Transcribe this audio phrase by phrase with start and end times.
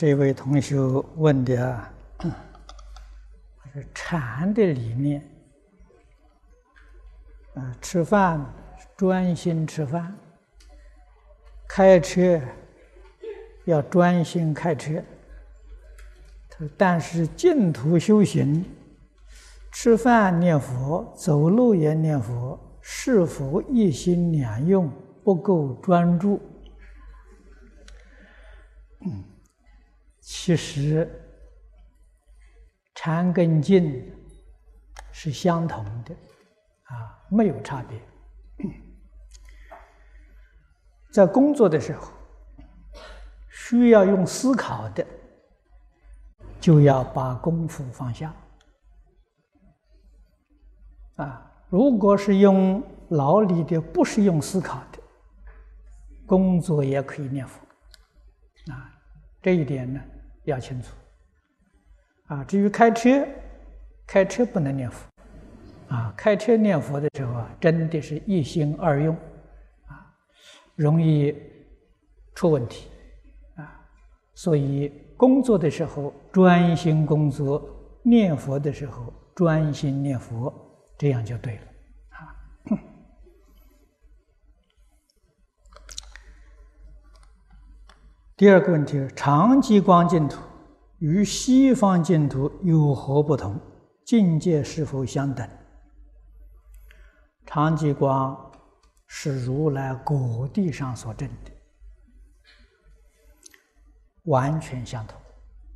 [0.00, 0.80] 这位同学
[1.16, 1.92] 问的啊，
[3.74, 5.22] 是禅的理念。
[7.52, 8.42] 啊，吃饭
[8.96, 10.16] 专心吃饭，
[11.68, 12.40] 开车
[13.66, 15.04] 要专心开车。
[16.48, 18.64] 他说：“但是净土修行，
[19.70, 24.90] 吃饭念佛，走路也念佛，是否一心两用
[25.22, 26.40] 不够专注？”
[29.04, 29.24] 嗯，
[30.42, 31.06] 其实
[32.94, 34.10] 禅跟静
[35.12, 36.14] 是相同的。
[36.84, 38.00] 啊，没有差别。
[41.12, 42.10] 在工作的时候，
[43.50, 45.06] 需要用思考的，
[46.58, 48.34] 就要把功夫放下。
[51.16, 54.98] 啊，如果是用脑力的，不是用思考的，
[56.26, 57.60] 工作也可以念佛。
[58.72, 58.90] 啊，
[59.42, 60.00] 这一点呢
[60.50, 60.94] 要清楚。
[62.26, 63.26] 啊，至于开车，
[64.06, 65.08] 开车不能念佛。
[65.88, 69.16] 啊，开车念佛的时候啊，真的是一心二用，
[69.86, 70.06] 啊，
[70.76, 71.34] 容易
[72.34, 72.88] 出问题，
[73.56, 73.84] 啊，
[74.34, 77.68] 所以工作的时候专心工作，
[78.04, 80.54] 念佛的时候专心念佛，
[80.96, 81.62] 这样就对了，
[82.10, 82.36] 啊。
[88.40, 90.40] 第二个问题，长极光净土
[90.96, 93.60] 与西方净土有何不同？
[94.02, 95.46] 境界是否相等？
[97.44, 98.50] 长吉光
[99.06, 101.52] 是如来果地上所证的，
[104.22, 105.20] 完全相同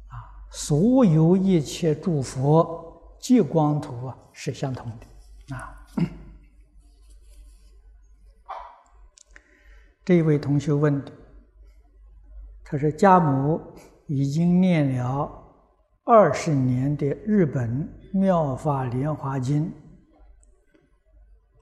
[0.08, 0.16] 啊！
[0.50, 5.86] 所有一切诸佛极光图啊是相同的啊。
[10.02, 11.12] 这位同学问的，
[12.64, 13.60] 他说：“家母
[14.06, 15.30] 已经念了
[16.04, 19.70] 二十年的日本妙法莲华经。”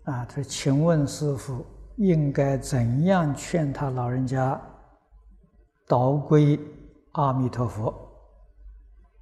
[0.04, 1.64] 啊，他说：“请问师傅，
[1.96, 4.60] 应该怎样劝他老人家
[5.86, 6.58] 倒归
[7.12, 7.94] 阿弥陀佛？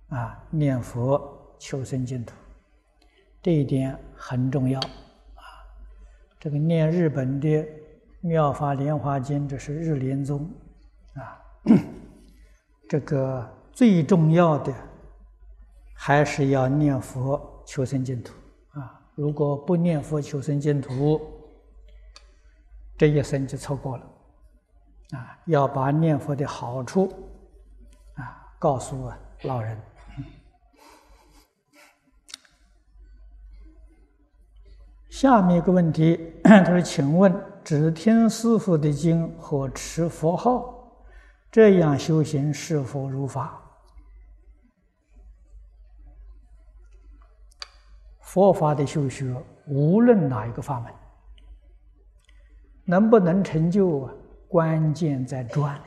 [0.09, 2.35] 啊，念佛求生净土，
[3.43, 4.79] 这一点很重要。
[4.81, 5.43] 啊，
[6.39, 7.49] 这个念日本的
[8.21, 10.51] 《妙法莲华经》，这是日莲宗，
[12.89, 14.73] 这个最重要的
[15.95, 18.33] 还是要念佛求生净土
[18.73, 21.21] 啊。”如果不念佛求生净土，
[22.97, 24.07] 这一生就错过了。
[25.11, 27.13] 啊，要把念佛的好处
[28.15, 29.11] 啊告诉
[29.43, 29.77] 老人。
[35.11, 40.80] 下面一个问题， 他说：“请问，只听师父的经和持佛号，
[41.51, 43.61] 这样修行是否如法？”
[48.21, 49.35] 佛法的修学，
[49.67, 50.93] 无论哪一个法门，
[52.85, 54.09] 能不能成就？
[54.49, 55.81] 关键在专。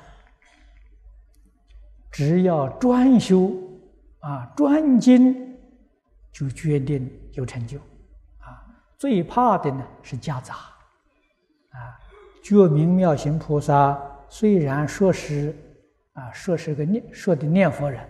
[2.09, 3.51] 只要专修
[4.19, 5.57] 啊，专精，
[6.31, 7.77] 就决定有成就。
[8.39, 8.63] 啊，
[8.97, 10.53] 最怕的呢是夹杂。
[10.53, 11.99] 啊，
[12.41, 14.01] 觉明妙行菩萨
[14.35, 15.55] 虽然说是
[16.13, 18.01] 啊，说是个念说的念佛人，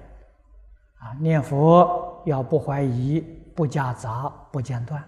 [0.99, 3.21] 啊，念佛要不怀疑。
[3.55, 5.03] 不夹杂，不间断。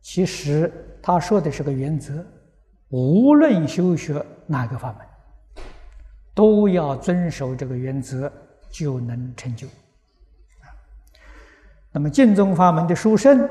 [0.00, 2.26] 其实他说的是个原则：
[2.88, 5.06] 无论修学哪个法门，
[6.34, 8.32] 都要遵守这个原则，
[8.68, 9.68] 就能成就。
[11.92, 13.48] 那么净宗法门的殊胜，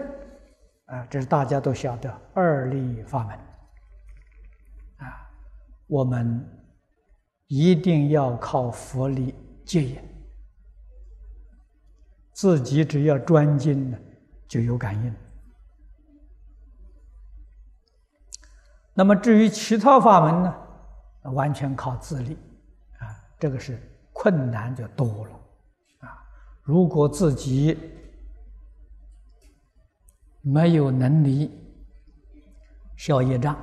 [0.87, 3.37] 啊，这是大家都晓得二力法门。
[4.97, 5.29] 啊，
[5.87, 6.45] 我们
[7.47, 9.33] 一定要靠佛力
[9.65, 9.97] 接引。
[12.31, 13.97] 自己只要专精呢，
[14.47, 15.15] 就有感应。
[18.93, 20.55] 那么至于其他法门呢，
[21.33, 22.37] 完全靠自力，
[22.99, 23.07] 啊，
[23.39, 23.77] 这个是
[24.13, 25.39] 困难就多了，
[25.99, 26.23] 啊，
[26.63, 27.77] 如果自己
[30.41, 31.51] 没有能力
[32.95, 33.55] 消业障，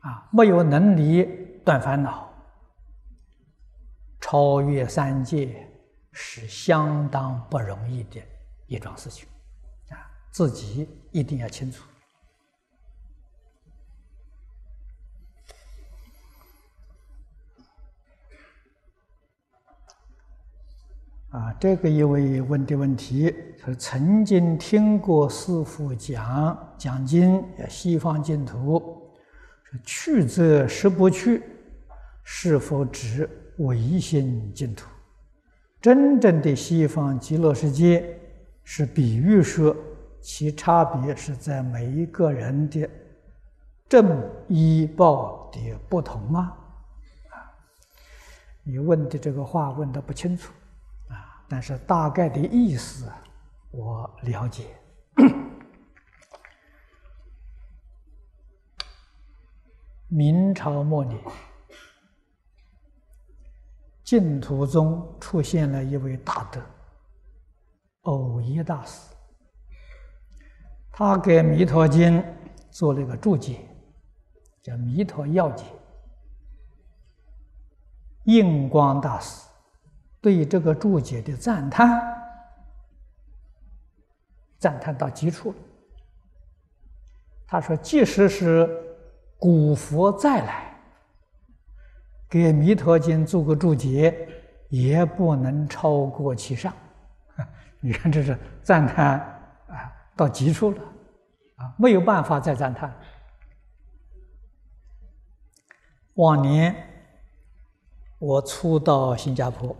[0.00, 2.32] 啊，没有能力断烦恼，
[4.20, 5.68] 超越三界。
[6.16, 8.22] 是相当不容易的
[8.68, 9.26] 一桩事情，
[9.88, 9.98] 啊，
[10.30, 11.82] 自己一定要清楚。
[21.30, 23.24] 啊，这个一位问的问题
[23.64, 28.78] 是：曾经听过师父讲讲经，西方净土，
[29.64, 31.42] 说去则十不去，
[32.24, 33.28] 是否指
[33.58, 34.88] 唯心净土。
[35.80, 38.18] 真正的西方极乐世界
[38.64, 39.76] 是比喻说，
[40.20, 42.88] 其差别是在每一个人的
[43.88, 46.56] 正依报的不同吗？
[47.28, 47.36] 啊，
[48.62, 50.52] 你问的这个话问的不清楚
[51.08, 53.06] 啊，但是大概的意思
[53.70, 54.64] 我了解。
[60.08, 61.20] 明朝末年，
[64.04, 66.60] 净土宗出现了一位大德，
[68.02, 69.10] 藕益大师。
[70.92, 72.20] 他给《弥陀经》
[72.70, 73.60] 做了一个注解，
[74.62, 75.64] 叫《弥陀要解》。
[78.24, 79.48] 印光大师
[80.20, 82.00] 对这个注解的赞叹，
[84.58, 85.56] 赞叹到极处了。
[87.46, 88.80] 他说：“即使是。”
[89.36, 90.73] 古佛再来
[92.34, 94.28] 给《弥陀经》做个注解，
[94.68, 96.74] 也不能超过其上。
[97.78, 99.20] 你看，这是赞叹
[99.68, 100.82] 啊，到极处了
[101.58, 102.92] 啊，没有办法再赞叹。
[106.14, 106.74] 往年
[108.18, 109.76] 我初到新加坡，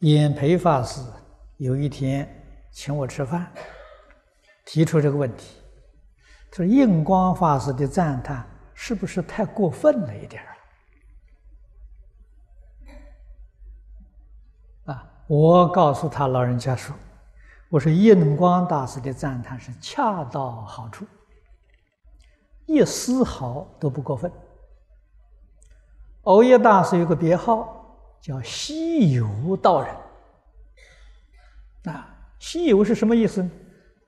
[0.00, 1.00] 演培法师
[1.56, 2.28] 有一天
[2.70, 3.50] 请我吃饭，
[4.66, 5.56] 提出这个问题。
[6.50, 8.46] 他说印光法师的赞叹
[8.84, 10.42] 是不是太过分了一点
[14.86, 15.08] 啊？
[15.28, 16.92] 我告诉他老人家说
[17.70, 21.06] ：“我说印光大师的赞叹是恰到好处，
[22.66, 24.32] 一丝毫都不过分。”
[26.22, 29.94] 欧耶大师有个别号叫“西游道人”，
[31.94, 33.50] 啊，“西游”是什么意思呢？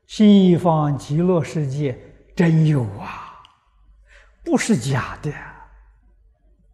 [0.09, 1.97] 西方极乐世界。
[2.35, 3.24] 真有啊，
[4.45, 5.33] 不是假的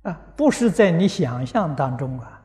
[0.03, 2.43] 啊，不是在你想象当中啊，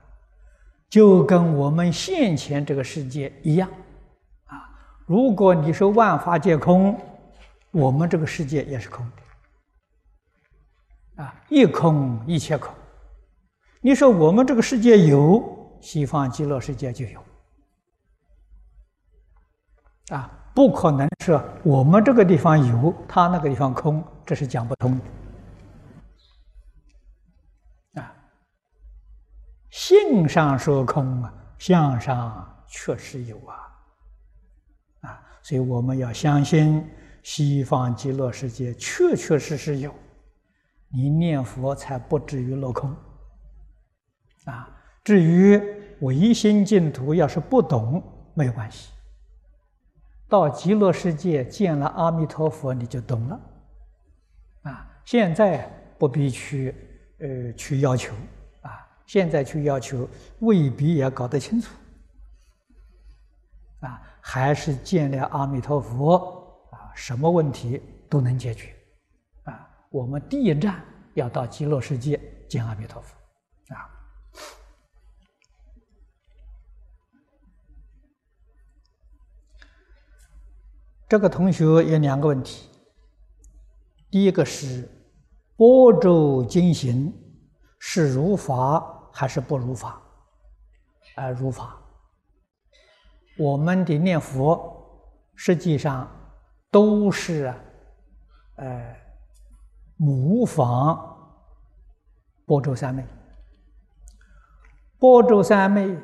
[0.90, 3.70] 就跟我们现前这个世界一样
[4.46, 4.70] 啊。
[5.06, 7.00] 如果你说万法皆空，
[7.72, 9.06] 我们这个世界也是空
[11.16, 12.74] 的啊，一空一切空。
[13.82, 17.24] 你说我们这个世界有，西方极乐世界就有
[20.10, 20.45] 啊。
[20.56, 24.98] 不可能是我们这个地方有，他那个地方空，这是讲不通
[27.94, 28.16] 的啊。
[29.70, 33.56] 性上说空啊，相上确实有啊
[35.02, 36.90] 啊，所以我们要相信
[37.22, 39.94] 西方极乐世界确确实实有，
[40.88, 42.96] 你念佛才不至于落空
[44.46, 44.70] 啊。
[45.04, 45.62] 至于
[46.00, 48.02] 唯心净土，要是不懂
[48.34, 48.95] 没有关系。
[50.36, 53.40] 到极乐世界见了阿弥陀佛，你就懂了，
[54.64, 54.86] 啊！
[55.06, 55.66] 现在
[55.98, 56.76] 不必去，
[57.20, 58.14] 呃，去要求，
[58.62, 58.86] 啊！
[59.06, 60.06] 现在去要求
[60.40, 61.74] 未必也搞得清楚，
[63.80, 64.02] 啊！
[64.20, 66.18] 还是见了阿弥陀佛，
[66.72, 68.76] 啊，什么问题都能解决，
[69.44, 69.70] 啊！
[69.90, 73.16] 我们第一站要到极乐世界见阿弥陀佛，
[73.74, 73.90] 啊！
[81.08, 82.68] 这个同学有两个问题。
[84.10, 84.90] 第一个是
[85.56, 87.14] 波州经行
[87.78, 90.02] 是如法还是不如法？
[91.16, 91.78] 啊，如法。
[93.38, 94.74] 我们的念佛
[95.36, 96.10] 实际上
[96.72, 97.54] 都是
[98.56, 98.96] 呃
[99.98, 100.98] 模仿
[102.46, 103.06] 波州三昧。
[104.98, 105.96] 波州三昧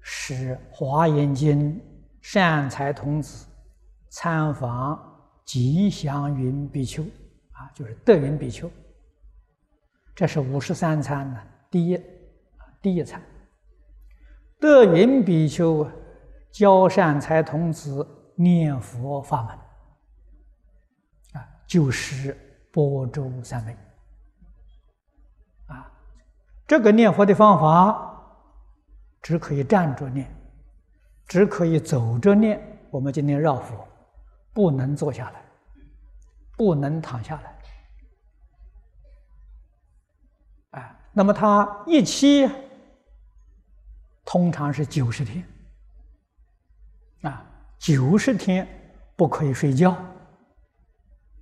[0.00, 1.82] 是华严经
[2.20, 3.46] 善财童子。
[4.10, 5.00] 参访
[5.44, 7.02] 吉祥云比丘
[7.52, 8.70] 啊，就是德云比丘。
[10.14, 11.40] 这是五十三参的
[11.70, 12.02] 第一
[12.82, 13.22] 第一参。
[14.58, 15.88] 德云比丘
[16.50, 22.36] 教善财童子念佛法门啊，就是
[22.72, 23.76] 波州三昧
[25.66, 25.90] 啊。
[26.66, 28.36] 这个念佛的方法，
[29.22, 30.28] 只可以站着念，
[31.26, 32.60] 只可以走着念。
[32.90, 33.86] 我们今天绕佛。
[34.52, 35.42] 不能坐下来，
[36.56, 37.58] 不能躺下来，
[40.70, 42.50] 哎，那么他一期
[44.24, 45.44] 通常是九十天，
[47.22, 47.44] 啊，
[47.78, 48.66] 九十天
[49.16, 49.96] 不可以睡觉，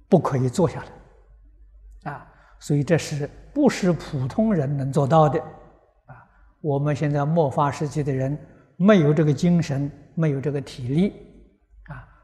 [0.08, 0.84] 不可以坐下
[2.04, 2.26] 来，啊，
[2.58, 5.40] 所以这是不是普通人能做到的，
[6.06, 6.28] 啊，
[6.60, 8.38] 我们现在末法时期的人
[8.76, 11.24] 没有这个精神，没有这个体力。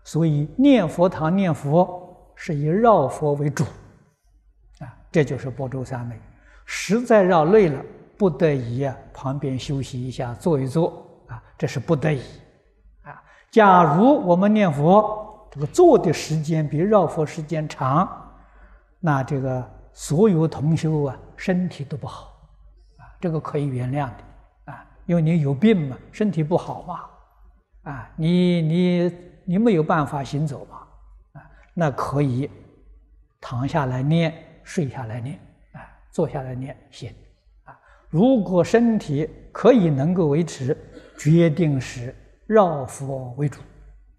[0.04, 3.64] 所以念佛堂念佛是以绕佛为主，
[4.78, 6.16] 啊，这就是波州三昧。
[6.66, 7.82] 实在绕累了，
[8.16, 11.02] 不得已啊，旁边休息一下，坐一坐。
[11.26, 12.20] 啊，这是不得已。
[13.02, 13.22] 啊。
[13.50, 18.06] 假如我们念佛，这个坐的时间比绕佛时间长，
[19.00, 22.26] 那这个所有同修啊，身体都不好。
[22.98, 24.72] 啊，这个可以原谅的。
[24.72, 29.12] 啊，因为你有病嘛，身体不好嘛，啊，你你
[29.44, 30.86] 你没有办法行走嘛，
[31.32, 32.50] 啊，那可以
[33.40, 35.34] 躺下来念，睡下来念。
[35.72, 35.80] 啊
[36.14, 37.12] 坐下来念行，
[37.64, 37.76] 啊，
[38.08, 40.76] 如果身体可以能够维持，
[41.18, 42.14] 决定是
[42.46, 43.60] 绕佛为主，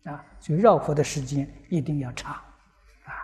[0.04, 3.16] 啊，所以绕佛的时间一定要长，啊。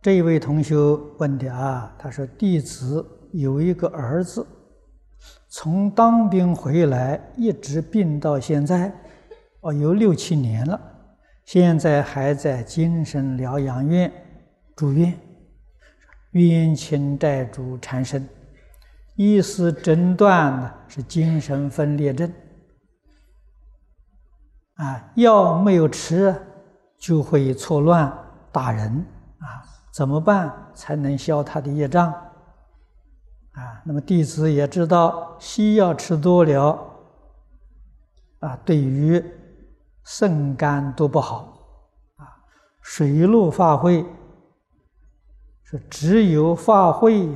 [0.00, 0.76] 这一位同学
[1.18, 4.46] 问的啊，他说弟子有一个儿子，
[5.58, 8.92] 从当兵回来一直病到现在，
[9.62, 10.78] 哦，有六七年了，
[11.46, 14.12] 现在还在精神疗养院
[14.76, 15.18] 住院。
[16.32, 18.28] 冤亲债主缠身，
[19.14, 22.30] 医师诊断呢是精神分裂症。
[24.74, 26.36] 啊，药没有吃，
[26.98, 28.12] 就会错乱
[28.52, 28.90] 打人
[29.38, 29.64] 啊！
[29.90, 32.12] 怎么办才能消他的业障？
[33.56, 36.78] 啊，那么弟子也知道，西药吃多了，
[38.38, 39.22] 啊，对于
[40.04, 41.58] 肾肝都不好。
[42.16, 42.24] 啊，
[42.80, 44.06] 水陆法会。
[45.68, 47.28] 是只有发会，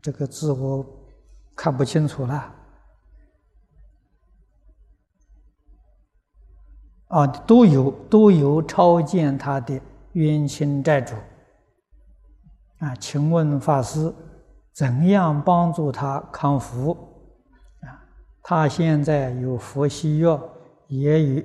[0.00, 0.86] 这个字我
[1.56, 2.54] 看不清楚了。
[7.08, 9.80] 啊，都有都有超见他的
[10.16, 11.14] 冤亲债主。
[12.78, 14.12] 啊，请问法师，
[14.72, 16.92] 怎样帮助他康复？
[17.80, 18.02] 啊，
[18.42, 20.42] 他现在有佛西药，
[20.88, 21.42] 也有。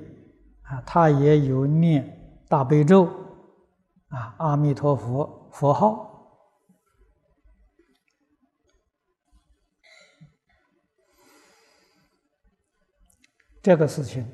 [0.62, 3.04] 啊，他也有念大悲咒，
[4.08, 6.08] 啊，阿弥陀佛佛号。
[13.60, 14.26] 这个事情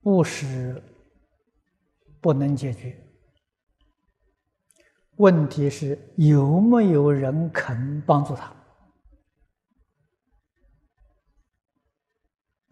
[0.00, 0.80] 不是
[2.20, 2.96] 不能解决，
[5.22, 8.52] 问题是有没有人肯帮助他？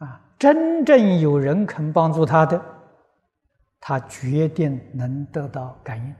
[0.04, 2.60] 啊，真正有人肯帮助他的。
[3.78, 6.14] 他决定能得到感应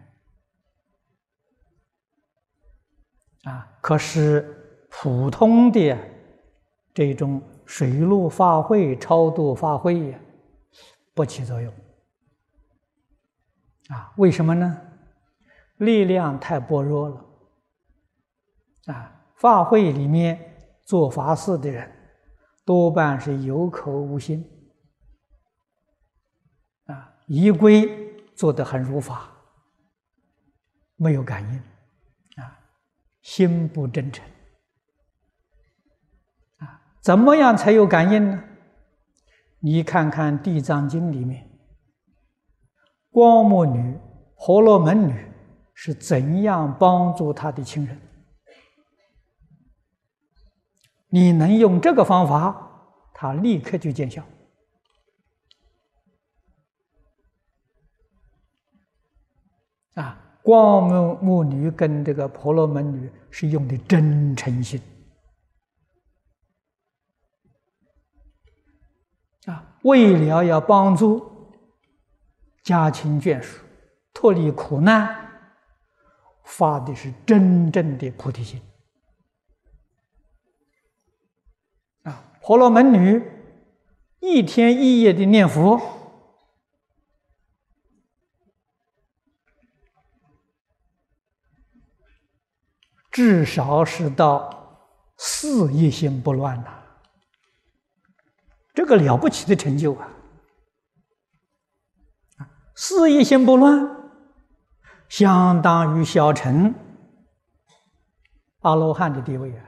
[3.51, 3.69] 啊！
[3.81, 5.99] 可是普通的
[6.95, 10.19] 这种水陆法会、超度法会呀，
[11.13, 11.75] 不起作用
[13.89, 14.13] 啊！
[14.17, 14.90] 为什么呢？
[15.81, 17.25] 力量太薄弱了
[18.93, 19.25] 啊！
[19.35, 20.39] 法会里面
[20.85, 21.91] 做法事的人，
[22.67, 24.45] 多半是有口无心。
[26.85, 29.33] 啊仪规做得很如法，
[30.97, 31.59] 没有感应，
[32.43, 32.59] 啊，
[33.23, 34.23] 心不真诚，
[36.59, 38.45] 啊，怎么样才有感应呢？
[39.61, 41.49] 你看看《地藏经》里面，
[43.11, 43.99] 光目女、
[44.37, 45.30] 婆罗门女
[45.83, 47.99] 是怎样帮助他的亲人？
[51.09, 52.55] 你能用这个方法，
[53.15, 54.23] 他立刻就见效。
[59.95, 64.79] 啊，光目目女跟这个婆罗门女是用的真诚心
[69.47, 71.27] 啊，为了要帮助
[72.63, 73.65] 家亲眷属
[74.13, 75.30] 脱离苦难，
[76.51, 78.61] 发的是真正的菩提心
[82.03, 82.33] 啊。
[82.43, 83.23] 婆罗门女
[84.21, 85.81] 一天一夜的念佛。
[93.13, 94.79] 至少是到
[95.19, 96.81] 四一心不乱呐，
[98.73, 100.09] 这个了不起的成就啊！
[102.77, 104.00] 四一心不乱，
[105.11, 106.75] 相当于小乘
[108.61, 109.65] 阿罗汉的地位啊！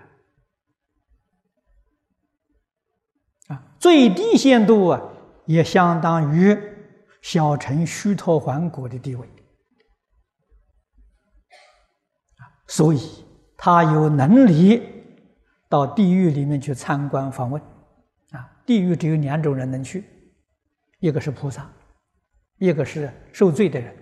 [3.49, 5.03] 啊，最低限度啊，
[5.45, 6.57] 也相当于
[7.21, 9.27] 小乘须陀洹果的地位
[12.39, 13.23] 啊，所以。
[13.65, 14.83] 他有能力
[15.69, 17.63] 到地狱里面去参观访问，
[18.33, 20.05] 啊，地狱只有两种人能去，
[20.99, 21.71] 一个是菩萨，
[22.59, 23.97] 一个是受罪的人。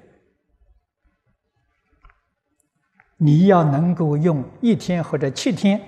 [3.23, 5.79] 你要能够用一天或者七天，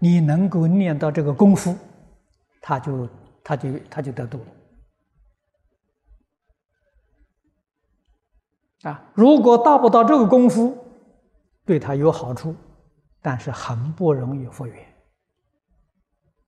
[0.00, 1.72] 你能够念到这个功夫，
[2.60, 3.08] 他就
[3.44, 4.46] 他就他就得度了。
[8.90, 10.76] 啊，如果达不到这个功夫，
[11.64, 12.52] 对他有好处，
[13.22, 14.76] 但是很不容易复原。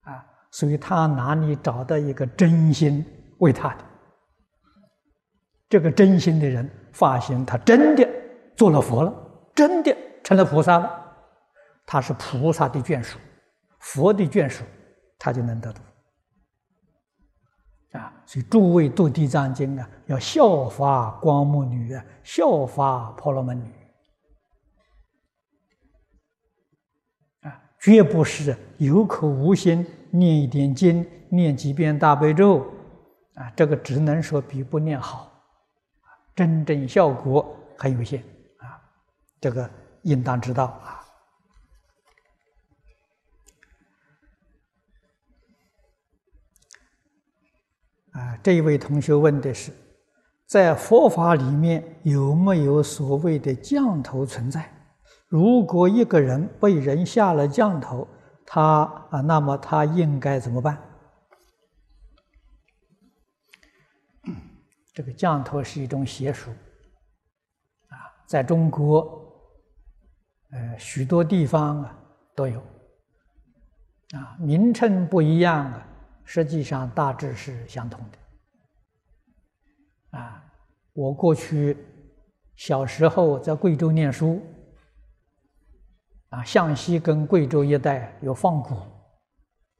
[0.00, 3.07] 啊，所以他哪里找到一个真心
[3.38, 3.85] 为他的？
[5.69, 8.05] 这个真心的人发现他真的
[8.57, 9.20] 做了佛了，
[9.61, 11.14] 真的成了菩萨了，
[11.85, 13.19] 他是菩萨的眷属，
[13.79, 14.64] 佛的眷属，
[15.19, 15.83] 他就能得度。
[17.93, 23.71] 啊，所以诸位读地藏经啊，要效法光目女啊，效法婆罗门女。
[27.43, 32.61] 啊，绝不是有口无心念一点经，念几遍大悲咒。
[33.35, 35.31] 啊，这个只能说比不念好，
[36.35, 38.25] 真正效果很有限，
[39.40, 39.68] 这个
[40.02, 41.00] 应当知道啊。
[48.12, 49.73] 啊，这一位同学问的是，
[50.47, 54.70] 在佛法里面有没有所谓的降头存在？
[55.28, 58.06] 如果一个人被人下了降头，
[58.44, 60.76] 他啊，那么他应该怎么办？
[64.92, 67.94] 这个降头是一种邪术，啊，
[68.26, 69.20] 在中国，
[70.52, 71.97] 呃，许多地方啊
[72.35, 72.61] 都有，
[74.12, 75.87] 啊，名称不一样啊。
[76.25, 78.19] 实际上大致是相同的。
[80.19, 80.45] 啊，
[80.92, 81.76] 我过去
[82.57, 84.40] 小时候在贵州念书，
[86.31, 88.75] 啊，向西跟贵州一带有放蛊，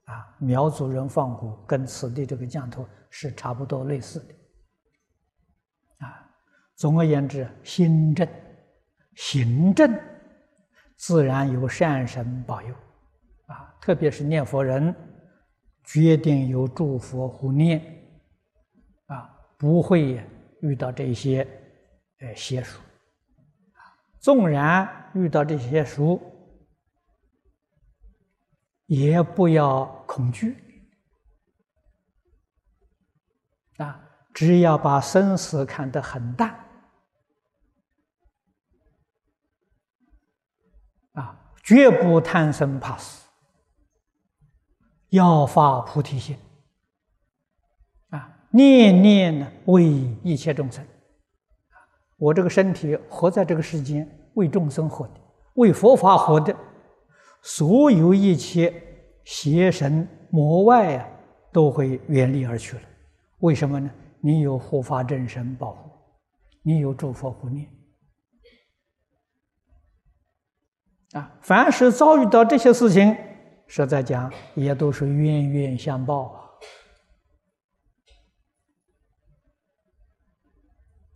[0.07, 4.35] 啊，苗族人放蛊跟此地这个降头是差不多类似的。
[6.07, 6.31] 啊，
[6.77, 8.27] 总而言之，心正、
[9.17, 9.93] 行正，
[11.01, 12.75] 自然有善神保佑。
[13.47, 14.95] 啊，特别是念佛人。
[15.83, 17.83] 决定有祝福护念，
[19.07, 20.23] 啊，不会
[20.61, 21.45] 遇到这些
[22.21, 22.81] 呃邪术，
[24.21, 26.21] 纵然遇到这些书，
[28.87, 30.55] 也不要恐惧，
[33.79, 34.01] 啊，
[34.33, 36.55] 只要把生死看得很淡，
[41.15, 43.27] 啊，绝不贪生怕死。
[45.11, 46.37] 要发菩提心
[48.11, 49.85] 啊，念念呢为
[50.23, 50.85] 一切众生。
[52.17, 55.15] 我这个身体活在这个世间，为众生活的，
[55.55, 56.55] 为佛法活的，
[57.43, 58.73] 所有一切
[59.25, 61.09] 邪神魔外啊，
[61.51, 62.83] 都会远离而去了。
[63.39, 63.91] 为什么呢？
[64.21, 65.91] 你有护法真神保护，
[66.63, 67.67] 你有诸佛护念
[71.13, 71.31] 啊。
[71.43, 73.17] 凡是遭遇到这些事情。
[73.73, 76.51] 实在讲，也都是冤冤相报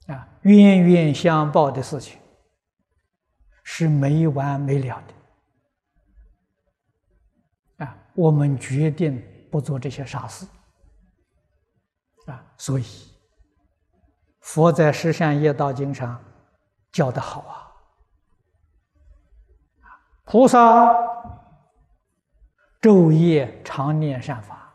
[0.06, 0.14] 啊！
[0.14, 2.16] 啊，冤冤相报的事情
[3.64, 5.02] 是没完没了
[7.76, 7.96] 的啊！
[8.14, 10.46] 我们决定不做这些傻事
[12.26, 12.54] 啊！
[12.56, 12.84] 所以，
[14.38, 16.24] 佛在《十善业道经》上
[16.92, 17.63] 教的好啊，
[20.24, 21.12] 菩萨。
[22.80, 24.74] 昼夜常念善法，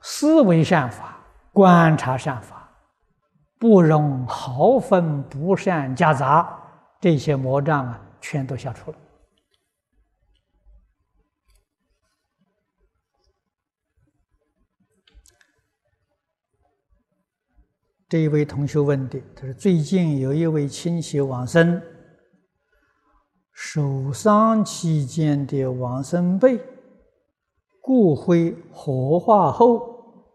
[0.00, 1.18] 思维善法，
[1.52, 2.66] 观察善法，
[3.58, 6.58] 不容毫分不善夹杂，
[6.98, 8.96] 这些魔障啊，全都消除了。
[18.14, 21.82] 这一位同学问的，他说：“最近有一位亲戚往生，
[23.50, 26.60] 守丧期间的往生被
[27.80, 30.30] 骨灰火化后，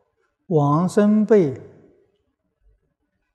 [0.48, 1.54] 往生被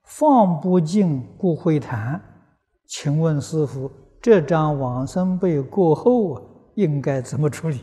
[0.02, 2.22] 放不进骨灰坛，
[2.86, 6.42] 请问师傅，这张往生被过后啊，
[6.74, 7.80] 应该怎么处理？”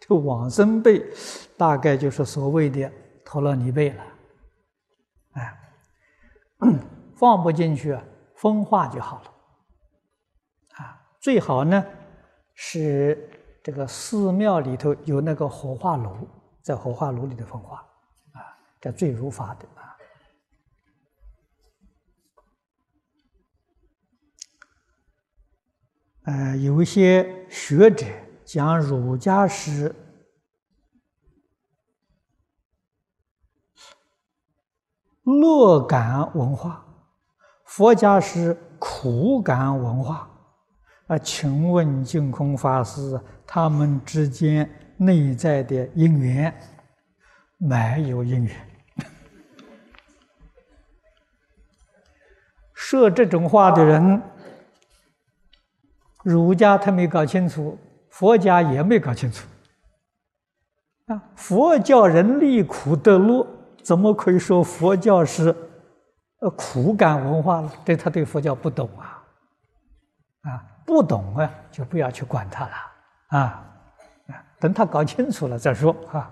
[0.00, 1.06] 这往生被
[1.56, 2.90] 大概就是所谓的。
[3.30, 4.02] 陀罗尼贝了，
[5.32, 5.60] 哎，
[7.14, 7.94] 放不进去，
[8.34, 9.32] 风化就好了。
[10.76, 11.84] 啊，最好呢
[12.54, 13.28] 是
[13.62, 16.26] 这个寺庙里头有那个火化炉，
[16.62, 17.86] 在火化炉里头风化，
[18.32, 18.40] 啊，
[18.80, 19.94] 这最如法的啊。
[26.22, 28.06] 呃，有一些学者
[28.46, 29.94] 讲儒家是。
[35.28, 36.82] 乐感文化，
[37.66, 40.26] 佛家是苦感文化，
[41.08, 46.54] 啊，请问净空法师，他们之间内在的因缘
[47.58, 48.56] 没有因缘？
[52.72, 54.22] 说这种话的人，
[56.22, 59.46] 儒家他没搞清楚，佛家也没搞清楚。
[61.06, 63.46] 啊，佛教人离苦得乐，
[63.88, 65.48] 怎么可以说佛教是
[66.40, 67.72] 呃苦感文化了？
[67.86, 69.24] 这他对佛教不懂啊，
[70.42, 72.72] 啊，不懂啊，就不要去管他了
[73.28, 73.38] 啊，
[74.26, 76.30] 啊，等他搞清楚了再说啊。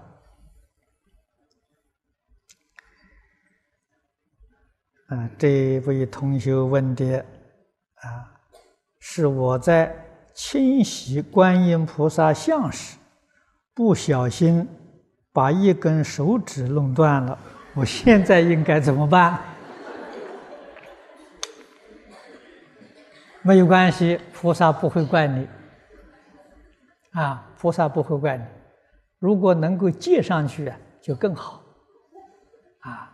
[5.08, 7.24] 啊，这位同学问的
[8.02, 8.36] 啊，
[8.98, 9.96] 是我在
[10.34, 12.98] 清洗观音菩萨像时，
[13.72, 14.68] 不小心
[15.37, 17.38] 把一根手指弄断了，
[17.75, 19.38] 我现在应该怎么办？
[23.42, 25.46] 没有关系，菩萨不会怪你。
[27.11, 28.44] 啊，菩萨不会怪你，
[29.18, 31.62] 如果能够借上去啊，就更好。
[32.81, 33.12] 啊，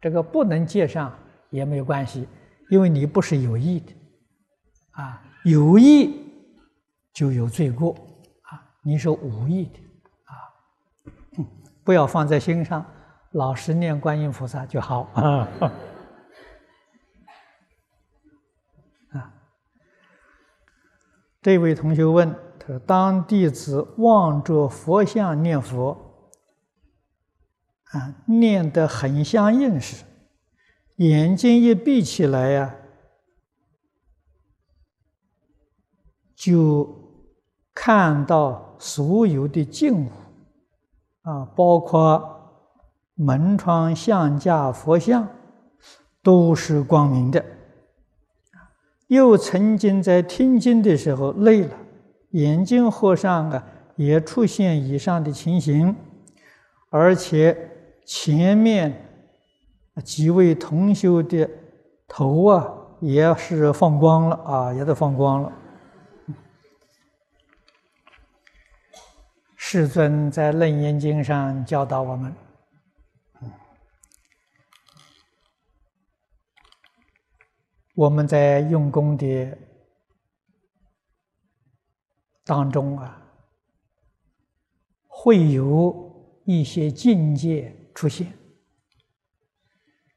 [0.00, 1.12] 这个不能借上。
[1.50, 2.26] 也没有关系，
[2.68, 3.92] 因为你不是有意的，
[4.90, 6.20] 啊，有意
[7.12, 7.92] 就有罪过，
[8.42, 9.78] 啊，你是无意的，
[11.84, 12.84] 不要放在心上，
[13.32, 15.48] 老实念观音菩萨就好 啊。
[21.42, 26.30] 这位同学问他说：“当弟子望着佛像念佛，
[27.90, 30.06] 啊，念得很相应时。”
[30.96, 32.74] 眼睛一闭起来呀，
[36.36, 36.88] 就
[37.74, 40.10] 看到所有的净物
[41.24, 42.38] 啊，包括
[43.16, 45.28] 门窗、相架、佛像，
[46.22, 47.44] 都是光明的。
[49.08, 51.70] 又曾经在听经的时候累了，
[52.30, 53.64] 眼睛合上啊，
[53.96, 55.94] 也出现以上的情形，
[56.90, 57.70] 而且
[58.06, 59.00] 前面。
[60.04, 61.48] 几位同修的
[62.08, 65.52] 头啊，也是放光了啊，也都放光了。
[69.66, 72.36] 世尊在《楞严经》上教导我们：，
[77.94, 79.56] 我们在用功的
[82.44, 83.20] 当中啊，
[85.08, 88.34] 会有一些境界出现。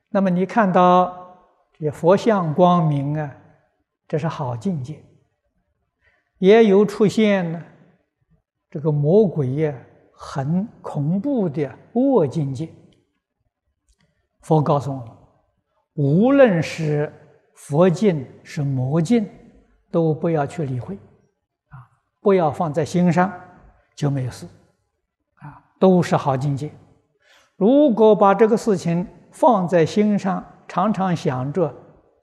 [0.09, 1.39] 那么你看到
[1.71, 3.33] 这佛像光明啊，
[4.09, 5.01] 这是好境界。
[6.37, 7.63] 也有出现呢，
[8.69, 9.73] 这个魔鬼呀，
[10.11, 12.69] 很恐怖的恶境界。
[14.41, 15.07] 佛告诉我们，
[15.95, 17.11] 无论是
[17.55, 19.27] 佛境是魔境，
[19.91, 21.75] 都不要去理会，啊，
[22.21, 23.31] 不要放在心上，
[23.95, 24.45] 就没有事，
[25.35, 26.71] 啊，都是好境界。
[27.55, 31.73] 如果把这个事情，放在心上，常常想着，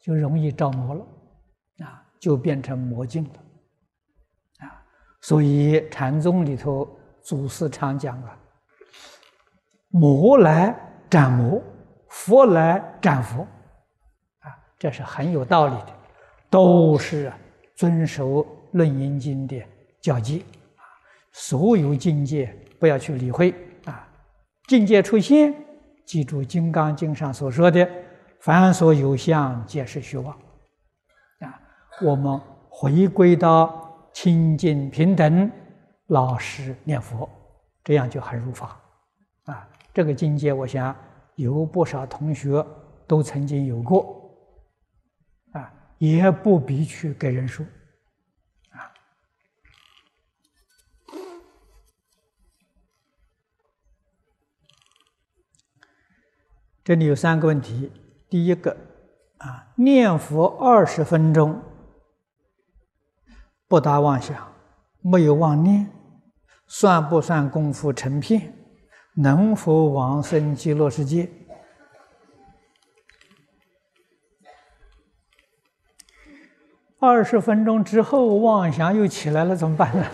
[0.00, 1.04] 就容易着魔了，
[1.84, 3.30] 啊，就变成魔境了，
[5.24, 6.86] 所以禅宗里头
[7.22, 8.36] 祖师常讲啊，
[9.88, 10.76] 魔来
[11.08, 11.62] 斩魔，
[12.10, 13.40] 佛来斩佛，
[14.40, 15.86] 啊，这是很有道理的，
[16.50, 17.32] 都是
[17.74, 19.64] 遵守《论严经》的
[20.02, 20.40] 教诫，
[20.76, 20.84] 啊，
[21.32, 23.54] 所有境界不要去理会，
[23.86, 24.06] 啊，
[24.68, 25.54] 境界出现。
[26.04, 27.88] 记住《金刚经》上所说的
[28.40, 30.36] “凡所有相，皆是虚妄”。
[31.40, 31.58] 啊，
[32.02, 33.83] 我们回归到
[34.14, 35.50] 清净平等、
[36.06, 37.28] 老实念佛，
[37.82, 38.80] 这样就很入法。
[39.44, 40.96] 啊，这个境界，我想
[41.34, 42.64] 有不少同学
[43.06, 44.24] 都曾经有过。
[45.52, 47.66] 啊，也不必去给人说。
[56.84, 57.90] 这里有三个问题。
[58.28, 58.76] 第一个，
[59.38, 61.62] 啊，念佛二十分钟
[63.74, 64.36] 不打妄想，
[65.00, 65.90] 没有妄念，
[66.68, 68.54] 算不算功夫成片？
[69.16, 71.28] 能否往生极乐世界？
[77.00, 80.06] 二十分钟之后妄想又起来了，怎么办呢？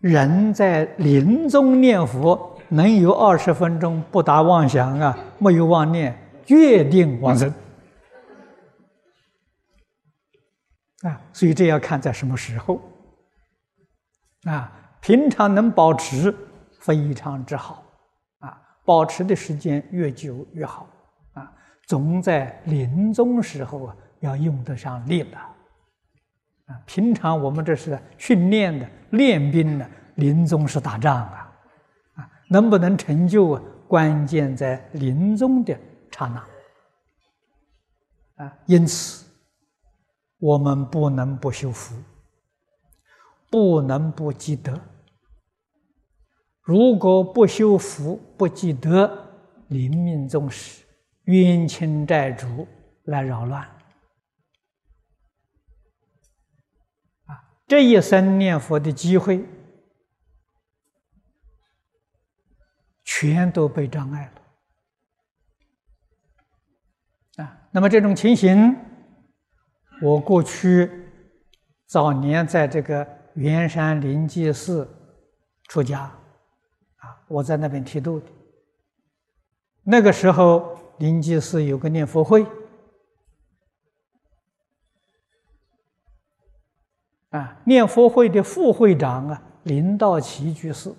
[0.02, 7.52] 人在临终念佛，能有二十分钟不打妄想啊，没有妄念，决定往生
[11.02, 11.20] 啊！
[11.32, 12.80] 所以这要看在什么时候
[14.44, 14.72] 啊？
[15.00, 16.34] 平常能保持
[16.80, 17.84] 非常之好
[18.40, 20.88] 啊，保持的时间越久越好
[21.34, 21.50] 啊
[21.86, 25.38] 总在临终时候啊，要用得上力了。
[26.66, 31.47] 啊，平常我们这是训练的、练兵的，临终是打仗，啊，
[32.48, 33.62] 能不能成就啊？
[33.86, 35.78] 关键在临终的
[36.10, 38.44] 刹那。
[38.44, 39.26] 啊，因此
[40.38, 41.96] 我们不能不修福，
[43.50, 44.80] 不能不积德。
[46.62, 49.26] 如果不修福、不积德，
[49.68, 50.84] 临命终时，
[51.24, 52.68] 冤亲债主
[53.04, 53.66] 来扰乱。
[57.66, 59.44] 这一生念佛的机会，
[63.10, 64.30] 全都被障碍
[67.36, 67.58] 了啊！
[67.70, 68.76] 那么这种情形，
[70.02, 71.08] 我过去
[71.86, 74.86] 早年在这个圆山灵济寺
[75.68, 76.00] 出家
[76.98, 78.26] 啊，我在那边剃度的。
[79.82, 82.46] 那个时候，灵济寺有个念佛会。
[87.30, 90.94] 啊，念佛会的副会长啊，林道奇居士，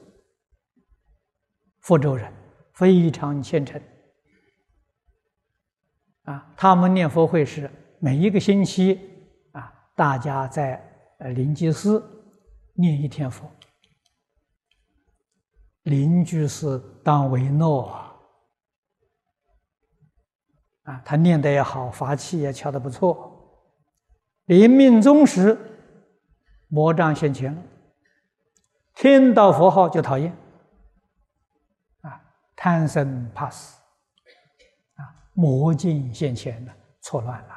[1.90, 2.32] 福州人，
[2.76, 3.82] 非常虔诚。
[6.26, 7.68] 啊，他们念佛会是
[8.00, 9.00] 每一个星期
[9.54, 10.80] 啊，大家在
[11.18, 12.00] 呃灵济寺
[12.76, 13.50] 念一天佛，
[15.82, 18.16] 灵居寺当为诺啊，
[20.84, 23.66] 啊，他念的也好，法器也敲的不错，
[24.46, 25.58] 临命终时。
[26.68, 27.64] 魔障现前了，
[28.94, 30.38] 听到佛号就讨厌，
[32.62, 33.80] 贪生怕死，
[34.96, 37.54] 啊，魔境现前了，错乱了，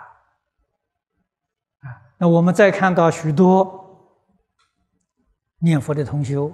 [1.81, 1.87] 啊，
[2.19, 4.17] 那我们再看到许多
[5.59, 6.53] 念佛的同修，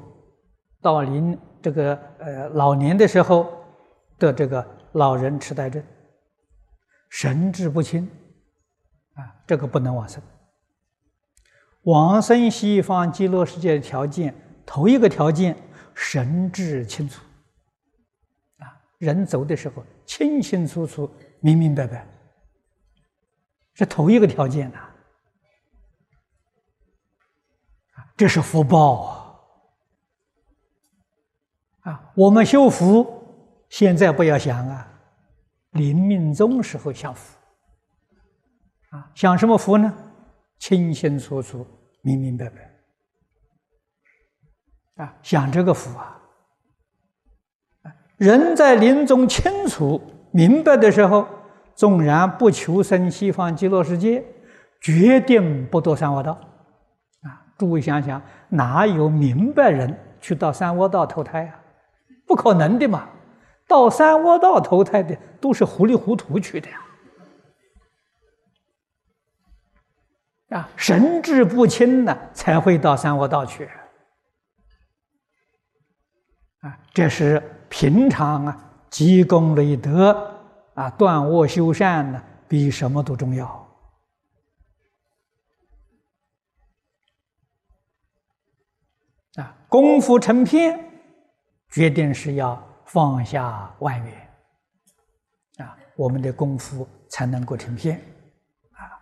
[0.81, 3.53] 到临这个呃老年的时候
[4.19, 5.85] 的这个老人痴呆症，
[7.11, 8.11] 神志不清，
[9.13, 10.23] 啊，这个不能往生。
[11.83, 14.35] 往生西方极乐世界的条件，
[14.65, 15.55] 头一个条件
[15.95, 17.23] 神志清楚，
[18.99, 22.07] 人走的时候清清楚楚、明明白白，
[23.75, 24.91] 是头一个条件呐，
[28.17, 29.03] 这是福报
[31.83, 31.93] 啊！
[31.93, 33.07] 啊，我们修福，
[33.69, 34.87] 现在不要想啊，
[35.71, 37.39] 临命终时候享福，
[38.91, 39.93] 啊，享什么福呢？
[40.59, 41.67] 清清楚楚。
[42.01, 42.75] 明明白白
[45.05, 46.18] 啊，享这个福啊！
[48.19, 50.03] 人在临终清楚
[50.33, 51.27] 明白的时候，
[51.75, 54.23] 纵然不求生西方极乐世界，
[54.81, 56.33] 决定不堕三恶道
[57.23, 57.47] 啊！
[57.57, 61.61] 诸位想想，哪有明白人去到三恶道投胎啊？
[62.27, 63.09] 不可能的嘛！
[63.69, 66.77] 到三恶道投胎的都是糊里糊涂去的呀！
[70.59, 73.69] 啊，神志不清呢，才会到三恶道去。
[76.61, 80.35] 啊，这是平常啊，积功累德
[80.75, 83.47] 啊，断恶修善呢，比什么都重要。
[89.37, 90.85] 啊，功夫成片，
[91.71, 94.29] 决定是要放下万缘，
[95.59, 98.01] 啊，我们的功夫才能够成片
[98.73, 98.99] 啊。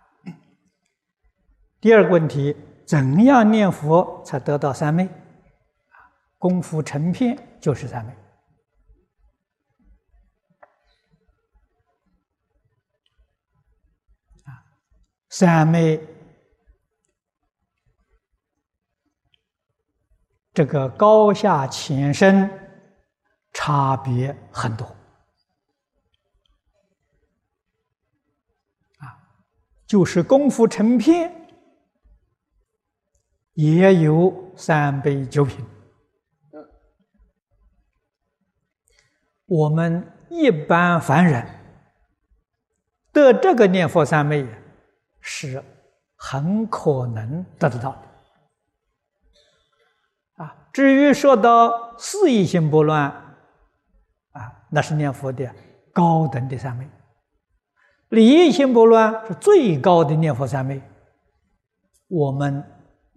[1.81, 5.09] 第二个问题，怎样念佛才得到三昧？
[6.37, 8.11] 功夫成片就是三昧。
[14.45, 14.63] 啊，
[15.29, 15.99] 三昧
[20.53, 22.49] 这个高下浅深
[23.53, 24.85] 差别很多。
[28.99, 29.17] 啊，
[29.87, 31.33] 就是功夫成片。
[33.53, 35.65] 也有三杯酒品。
[39.47, 41.43] 我们一般凡人
[43.11, 44.45] 得这个念佛三昧，
[45.19, 45.63] 是
[46.15, 47.99] 很可能得得到的。
[50.43, 53.09] 啊，至于说到四意心不乱，
[54.31, 55.51] 啊，那是念佛的
[55.91, 56.85] 高等的三昧；
[58.09, 60.79] 理意心不乱是最高的念佛三昧。
[62.07, 62.63] 我们。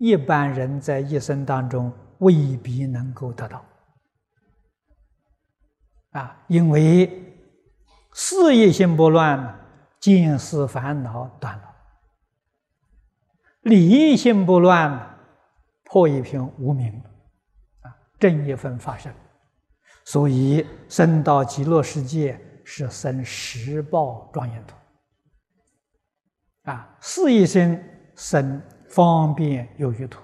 [0.03, 3.63] 一般人在一生当中未必能够得到，
[6.11, 7.09] 啊，因为
[8.13, 9.59] 事业心不乱，
[10.01, 11.65] 见思烦恼断了；
[13.63, 15.19] 理义心不乱，
[15.85, 16.93] 破一片无明，
[17.83, 19.13] 啊，正一分发生。
[20.05, 24.75] 所以生到极乐世界是生十报庄严土，
[26.63, 27.81] 啊，事业生
[28.17, 30.21] 生方便有余土，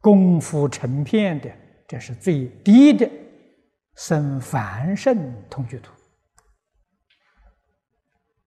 [0.00, 1.50] 功夫成片的，
[1.88, 3.08] 这是最低的，
[4.00, 5.14] 生凡圣
[5.50, 5.92] 同居土。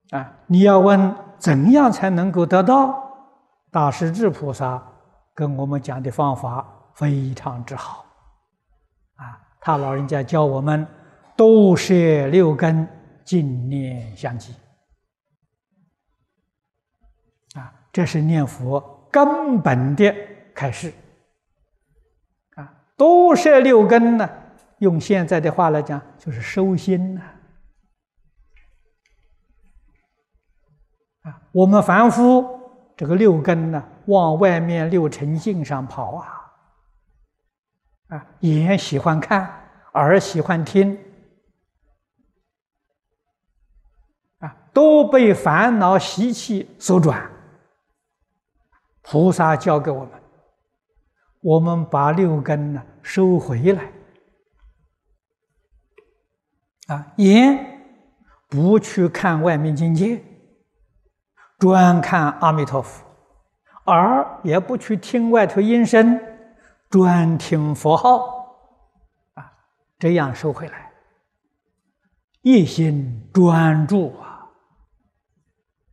[0.09, 2.99] 啊，你要问怎样才能够得到？
[3.69, 4.83] 大势至菩萨
[5.35, 8.03] 跟我们讲的方法非常之好，
[9.15, 10.87] 啊，他老人家教我们
[11.35, 11.93] 多摄
[12.27, 12.87] 六根，
[13.23, 14.55] 净念相继，
[17.53, 20.11] 啊，这是念佛根本的
[20.55, 20.91] 开始，
[22.55, 24.27] 啊，多摄六根呢，
[24.83, 27.21] 用现在的话来讲，就是收心呐。
[31.21, 32.45] 啊，我们凡夫
[32.97, 36.27] 这个六根呢，往外面六尘境上跑啊，
[38.09, 40.99] 啊，眼喜欢看，耳喜欢听，
[44.39, 47.31] 啊，都被烦恼习气所转。
[49.01, 50.11] 菩萨教给我们，
[51.39, 53.89] 我们把六根呢收回来，
[56.87, 57.81] 啊，眼
[58.49, 60.23] 不去看外面境界。
[61.59, 63.05] 专看阿弥陀佛，
[63.85, 66.19] 耳也不去听外头音声，
[66.89, 68.17] 专听佛号，
[69.35, 69.49] 啊，
[69.97, 70.91] 这样收回来，
[72.41, 74.51] 一心专注啊，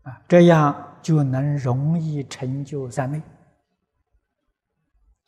[0.03, 3.23] 啊，这样就能容易成就三昧。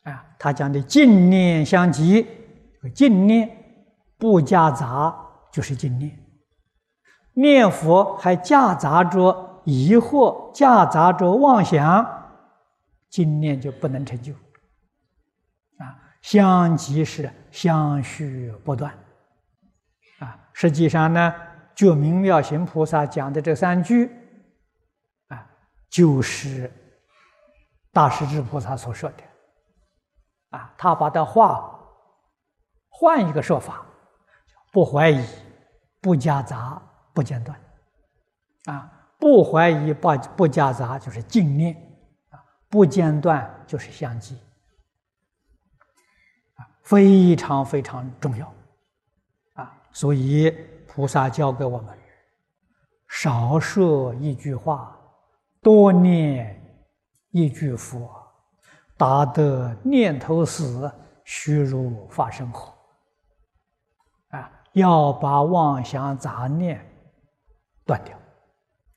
[0.03, 2.27] 啊，他讲的净念相继，
[2.93, 3.49] 净念
[4.19, 5.15] 不夹杂
[5.53, 6.19] 就是净念，
[7.35, 9.51] 念佛还夹杂着。
[9.65, 12.05] 疑惑夹杂着妄想，
[13.09, 14.33] 经念就不能成就。
[15.79, 15.87] 啊，
[16.21, 18.93] 相即是相续不断。
[20.19, 21.33] 啊，实际上呢，
[21.77, 24.11] 觉明妙行菩萨讲的这三句，
[25.29, 25.47] 啊，
[25.89, 26.69] 就是
[27.93, 29.23] 大势至菩萨所说的。
[30.59, 31.79] 啊，他把的话
[32.89, 33.87] 换一个说法，
[34.73, 35.25] 不怀疑，
[36.01, 36.83] 不夹杂，
[37.15, 37.57] 不间断。
[38.65, 38.99] 啊。
[39.19, 41.77] 不怀疑，不不夹杂，就是净念
[42.31, 44.35] 啊；不间断，就是相继
[46.57, 48.53] 啊，非常非常重要
[49.55, 49.81] 啊。
[49.93, 50.51] 所以
[50.89, 51.97] 菩萨教给我们：
[53.07, 54.99] 少说一句话，
[55.61, 56.61] 多念
[57.31, 58.11] 一句佛，
[58.97, 60.91] 达得念头死，
[61.23, 62.82] 虚如发生火啊！
[64.75, 66.85] 要把妄想杂念
[67.85, 68.17] 断掉。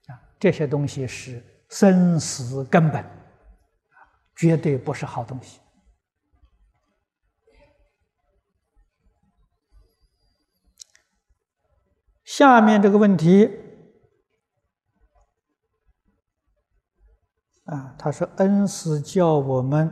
[0.08, 3.04] 啊这些东西是生死根本，
[4.36, 5.60] 绝对不是好东西。
[12.24, 13.46] 下面这个问题，
[17.64, 19.92] 啊，他说：“恩师教我们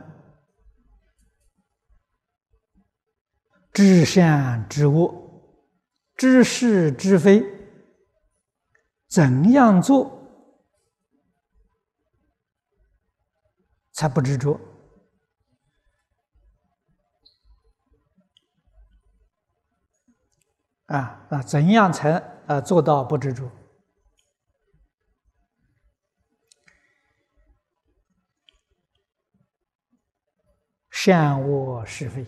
[3.72, 5.23] 知善知恶，
[6.16, 7.42] 知是知非，
[9.08, 10.22] 怎样做？”
[13.92, 14.58] 才不执着
[20.86, 21.26] 啊！
[21.30, 22.10] 啊怎样才
[22.48, 23.48] 啊做到不执着？
[30.90, 32.26] 善恶是非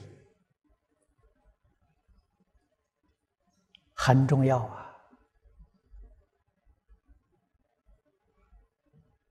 [4.07, 4.97] 很重要啊！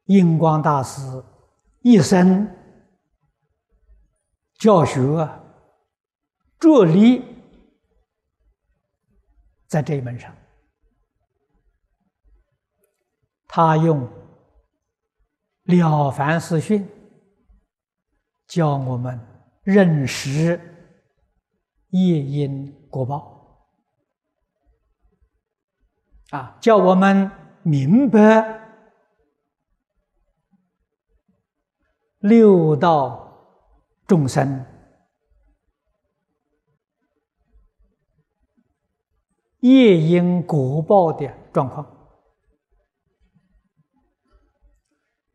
[0.07, 1.23] 印光大师。
[1.81, 2.45] 一生
[4.55, 4.99] 教学
[6.59, 7.23] 着力
[9.67, 10.35] 在这一门上，
[13.47, 14.01] 他用
[15.63, 16.83] 《了凡四训》
[18.47, 19.17] 教我们
[19.63, 20.59] 认识
[21.91, 23.34] 业因果报，
[26.31, 27.31] 啊，叫我们
[27.63, 28.61] 明白。
[32.19, 33.61] 六道
[34.07, 34.65] 众生
[39.59, 41.85] 业因果报的状况，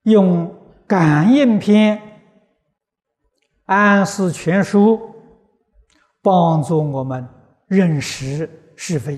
[0.02, 0.48] 用
[0.88, 1.96] 《感应篇》
[3.66, 4.96] 《安世全书》
[6.20, 7.28] 帮助我们
[7.68, 9.16] 认识是非，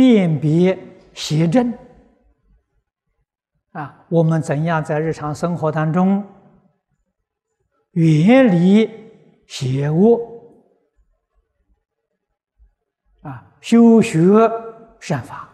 [0.00, 0.78] 辨别
[1.12, 1.76] 邪正。
[3.72, 6.26] 啊，我们怎样在日常生活当中
[7.90, 8.88] 远离
[9.46, 10.18] 邪恶？
[13.20, 14.50] 啊，修学
[15.00, 15.46] 善法。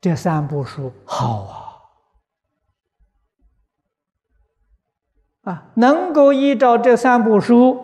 [0.00, 1.42] 这三部书好
[5.42, 5.52] 啊！
[5.52, 7.78] 啊，能够依照这三部书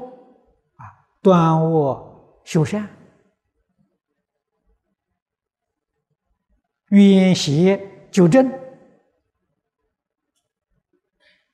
[0.76, 2.05] 啊，断恶
[2.46, 2.88] 修善，
[6.90, 8.48] 远邪纠正，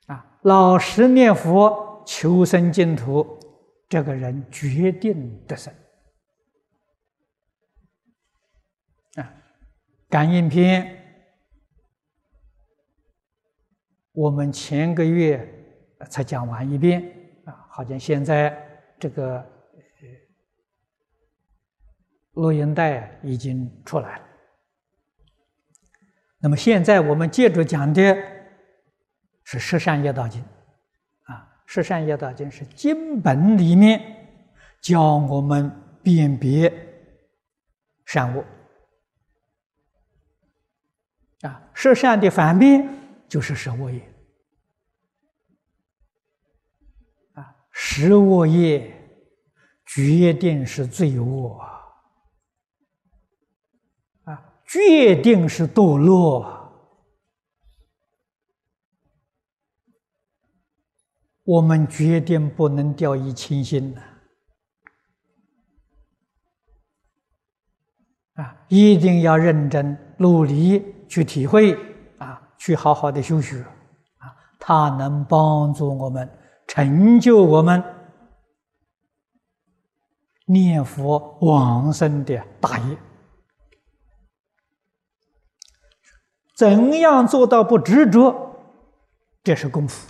[0.05, 3.39] 啊，老实念佛求生净土，
[3.89, 5.73] 这个人决定得生。
[10.07, 10.95] 感应篇，
[14.11, 15.43] 我们前个月
[16.07, 17.01] 才讲完一遍
[17.45, 18.55] 啊，好像现在
[18.99, 19.43] 这个
[22.33, 24.25] 录音带已经出来了。
[26.39, 28.01] 那么现在我们接着讲的
[29.43, 30.41] 是《十善业道经》
[31.31, 34.01] 啊，《十善业道经》是经本里面
[34.81, 35.71] 教我们
[36.01, 36.71] 辨别
[38.05, 38.43] 善恶。
[41.41, 42.87] 啊，十善的反面
[43.27, 44.01] 就是十恶业。
[47.33, 48.93] 啊，十恶业
[49.85, 51.82] 决定是罪恶啊，
[54.73, 56.51] 决定是堕落。
[61.43, 64.01] 我们决定不能掉以轻心呐！
[68.41, 70.83] 啊，一定要认真努力。
[71.07, 71.77] 去体会
[72.17, 73.61] 啊，去好好的修学
[74.17, 76.27] 啊，它能帮助我们
[76.65, 77.83] 成就我们
[80.47, 82.97] 念佛往生的大业。
[86.55, 88.51] 怎样做到不执着？
[89.43, 90.09] 这是功夫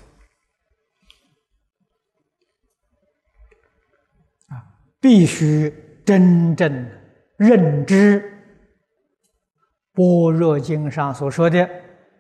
[4.50, 4.62] 啊，
[5.00, 5.74] 必须
[6.06, 6.88] 真正
[7.38, 8.30] 认知。
[9.94, 11.68] 般若经上所说的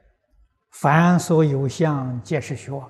[0.71, 2.89] “凡所有相，皆是虚妄”，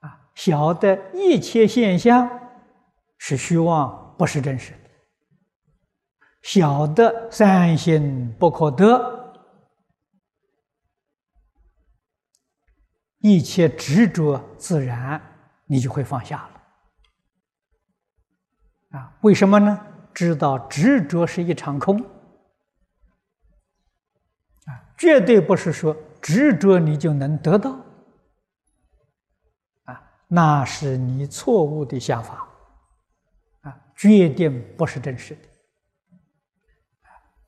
[0.00, 2.28] 啊，晓得一切现象
[3.16, 4.74] 是虚妄，不是真实
[6.42, 9.34] 晓得善心不可得，
[13.18, 15.20] 一切执着自然
[15.66, 16.60] 你就会放下了。
[18.98, 19.86] 啊，为什么呢？
[20.12, 22.00] 知道执着是一场空。
[24.66, 27.70] 啊绝对不是说执着你就能得到，
[29.84, 32.48] 啊，那是你错误的想法，
[33.62, 35.49] 啊，决定不是真实的。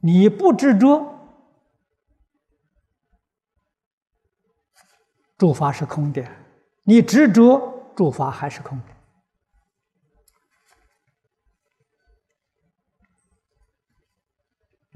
[0.05, 1.17] 你不执着，
[5.39, 6.25] 诸法是空的；
[6.83, 8.85] 你执着，诸法还是空的。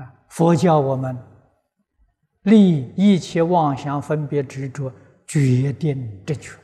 [0.04, 1.16] 啊，佛教我们。
[2.42, 4.92] 立一切妄想分别执着，
[5.26, 6.56] 决定正确。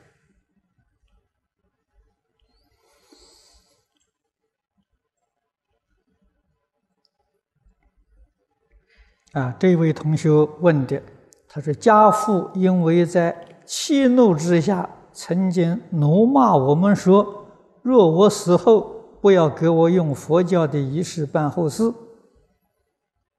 [9.33, 10.30] 啊，这位同学
[10.61, 11.03] 问的，
[11.49, 17.47] 他说：“家父因为在气怒之下，曾经怒骂我们说，
[17.83, 18.80] 若我死后
[19.20, 21.93] 不要给我用佛教的仪式办后事，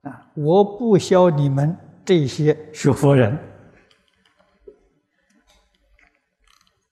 [0.02, 3.40] 啊，我不消你们。”这些学佛人，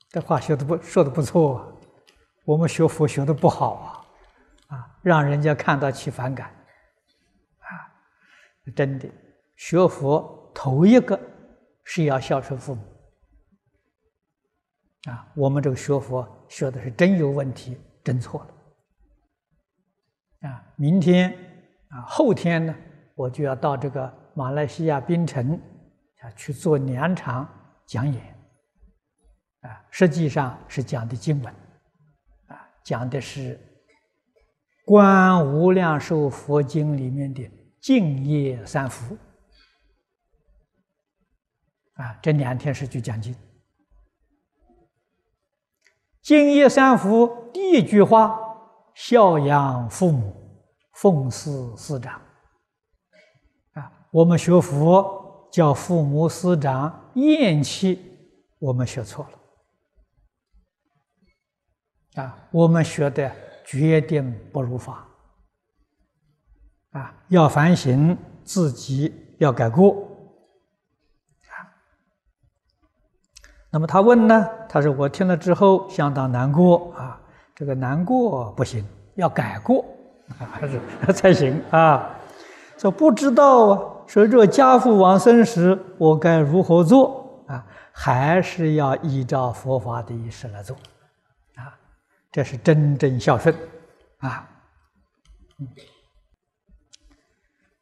[0.10, 1.70] 这话说的不说的不错，
[2.45, 4.06] 我们学佛学的不好
[4.70, 6.49] 啊，啊，让人家看到起反感，
[8.74, 9.09] 真的
[9.55, 11.19] 学佛头一个
[11.84, 12.82] 是要孝顺父母，
[15.09, 18.43] 啊，我们这个学佛学的是真有问题，真错
[20.41, 21.32] 了，啊，明天
[21.89, 22.76] 啊，后天呢，
[23.15, 24.22] 我就要到这个。
[24.34, 25.59] 马来西亚槟城
[26.22, 27.45] 啊，去做两场
[27.86, 28.34] 讲演，
[29.59, 31.53] 啊，实际上是讲的经文，
[32.47, 33.57] 啊，讲的是
[34.86, 37.43] 《观无量寿佛经》里面的
[37.82, 39.18] 净业三福，
[41.94, 43.36] 啊，这两天是去讲经。
[46.22, 48.40] 净业三福第一句话：
[48.94, 50.64] 孝养父母，
[50.94, 52.22] 奉事师长。
[53.74, 58.00] 啊我们学佛叫父母师长厌弃，
[58.60, 59.28] 我们学错
[62.16, 62.48] 了啊！
[62.52, 63.34] 我们学的
[63.66, 65.08] 决定不如法
[66.92, 67.14] 啊！
[67.30, 70.08] 要反省自己，要改过
[71.48, 71.68] 啊！
[73.70, 74.50] 那么他问呢？
[74.68, 77.22] 他说：“我听了之后相当难过啊！
[77.56, 78.86] 这个难过不行，
[79.16, 79.86] 要改过
[80.52, 80.80] 还是
[81.14, 82.18] 才行啊。
[82.78, 87.66] 说不知道啊，说这家父往生时我该如何做啊？
[87.94, 90.76] 还是要依照佛法的意思来做
[91.56, 91.78] 啊，
[92.32, 93.56] 这是真正孝顺
[94.18, 94.50] 啊。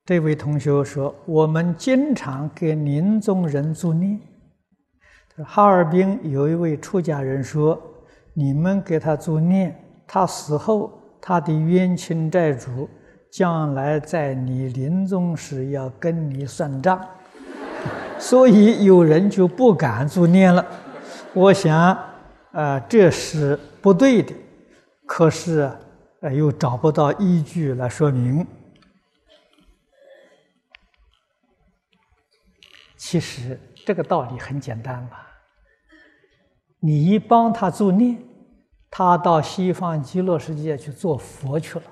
[0.10, 4.20] 这位同学说：“我们经常给临终人助念。
[5.46, 7.80] 哈尔滨有一位出家人说，
[8.34, 10.92] 你们给他助念，他死后
[11.22, 12.90] 他的冤亲债主
[13.32, 17.00] 将来在你临终时要跟你算账，
[18.18, 20.66] 所以有人就不敢助念了。
[21.36, 21.96] 我想，
[22.52, 24.34] 啊，这是不对的，
[25.06, 25.72] 可是，
[26.22, 28.44] 呃，又找不到依据来说明。”
[33.00, 35.26] 其实这个道理很简单吧，
[36.82, 38.22] 你一帮他助念，
[38.92, 41.86] 他到西方极乐世界去做佛去了。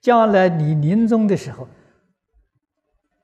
[0.00, 1.68] 将来你临终的时候，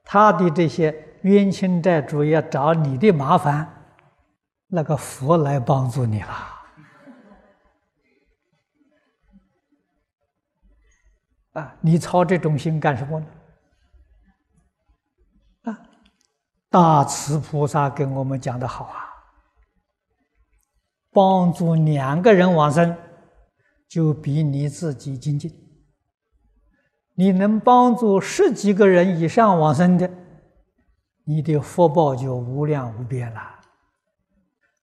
[0.05, 3.67] 他的这些冤亲债主要找你的麻烦，
[4.67, 6.29] 那个佛来帮助你了。
[11.53, 13.27] 啊，你操这种心干什么呢？
[16.71, 18.95] 大慈菩萨跟我们讲的好啊，
[21.11, 22.97] 帮助两个人往生，
[23.89, 25.53] 就比你自己精进。
[27.15, 30.09] 你能帮助十几个人以上往生的，
[31.25, 33.41] 你的福报就无量无边了。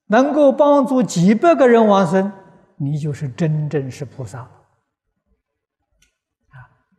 [0.07, 2.31] 能够帮助几百个人往生，
[2.75, 4.39] 你就是真正是菩萨。
[4.39, 4.49] 啊，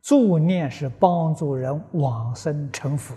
[0.02, 3.14] 助念是帮助人往生成佛。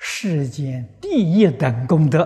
[0.00, 2.22] 世间第一等功德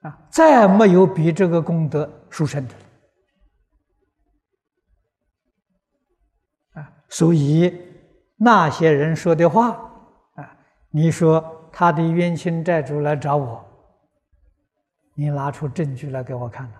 [0.00, 2.74] 啊，再没有比这个功德殊胜的
[6.80, 6.92] 啊！
[7.08, 7.76] 所以
[8.36, 9.70] 那些人说的话
[10.36, 10.56] 啊，
[10.90, 13.64] 你说他的冤亲债主来找我，
[15.14, 16.74] 你拿出证据来给我看呢？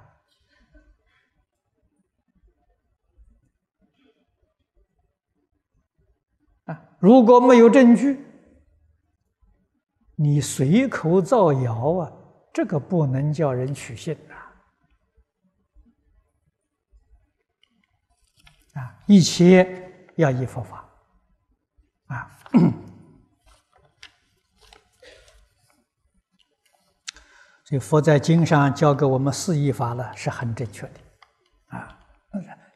[6.66, 8.24] 啊，如果没有证据。
[10.18, 12.10] 你随口造谣啊，
[12.52, 14.34] 这个不能叫人取信啊！
[18.80, 20.88] 啊，一切要依佛法
[22.06, 22.38] 啊。
[27.64, 31.00] 所以佛在经上教给我们四依法呢，是很正确的
[31.66, 32.00] 啊。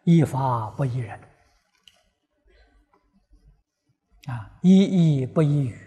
[0.04, 1.18] 依法不依人
[4.26, 5.86] 啊，依义不依语。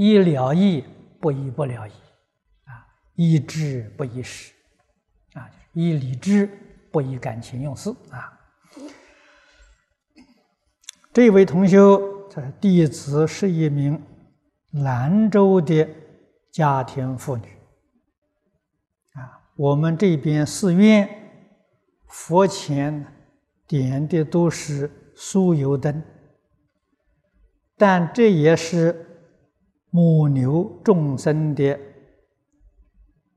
[0.00, 0.82] 依了义
[1.20, 1.92] 不依不了义，
[2.64, 2.72] 啊，
[3.16, 4.50] 依智不依识，
[5.34, 6.48] 啊，依理智
[6.90, 8.32] 不以感情用事啊。
[11.12, 14.02] 这位同修，他弟子是一名
[14.70, 15.86] 兰州的
[16.50, 17.44] 家庭妇女，
[19.12, 21.06] 啊，我们这边寺院
[22.08, 23.04] 佛前
[23.66, 26.02] 点的都是酥油灯，
[27.76, 29.08] 但这也是。
[29.92, 31.76] 母牛众生的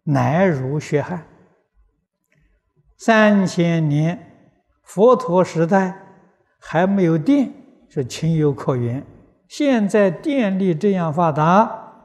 [0.03, 1.25] 奶乳血汗，
[2.95, 4.51] 三千年
[4.83, 5.97] 佛陀时代
[6.59, 7.51] 还没有电，
[7.89, 9.03] 是情有可原。
[9.47, 11.95] 现在电力这样发达，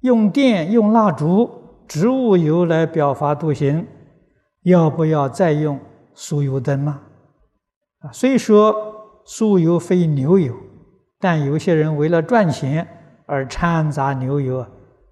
[0.00, 3.86] 用电用蜡烛、植物油来表法度行，
[4.62, 5.78] 要不要再用
[6.14, 7.02] 酥油灯嘛？
[7.98, 10.56] 啊，虽说酥油非牛油，
[11.20, 13.00] 但有些人为了赚钱。
[13.26, 14.66] 而掺杂牛油，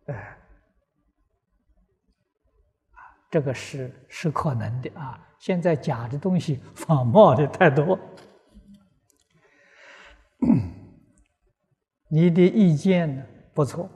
[0.07, 0.39] 哎，
[3.31, 5.19] 这个是是可能的啊！
[5.39, 7.99] 现在假的东西仿冒的太多，
[12.09, 13.89] 你的意见呢不错。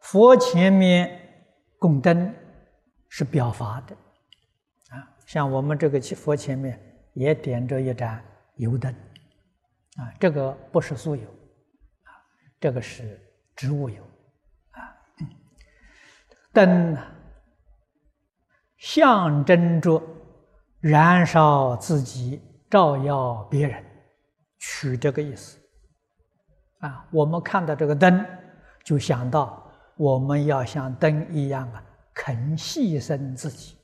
[0.00, 1.20] 佛前面
[1.78, 2.34] 供灯
[3.08, 3.94] 是表法的
[4.96, 6.80] 啊，像我们这个佛前面
[7.12, 8.24] 也点着一盏
[8.56, 8.92] 油灯。
[9.98, 11.28] 啊，这个不是酥油，
[12.04, 12.10] 啊，
[12.60, 13.20] 这个是
[13.56, 14.02] 植物油，
[14.70, 14.94] 啊，
[16.52, 16.96] 灯
[18.76, 20.00] 象征着
[20.78, 22.40] 燃烧自己，
[22.70, 23.84] 照耀别人，
[24.60, 25.58] 取这个意思。
[26.78, 28.24] 啊，我们看到这个灯，
[28.84, 31.84] 就想到我们要像灯一样啊，
[32.14, 33.76] 肯牺牲自己，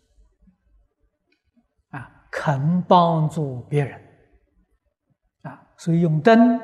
[1.91, 4.01] 啊，肯帮助别人。
[5.85, 6.59] 所以用灯，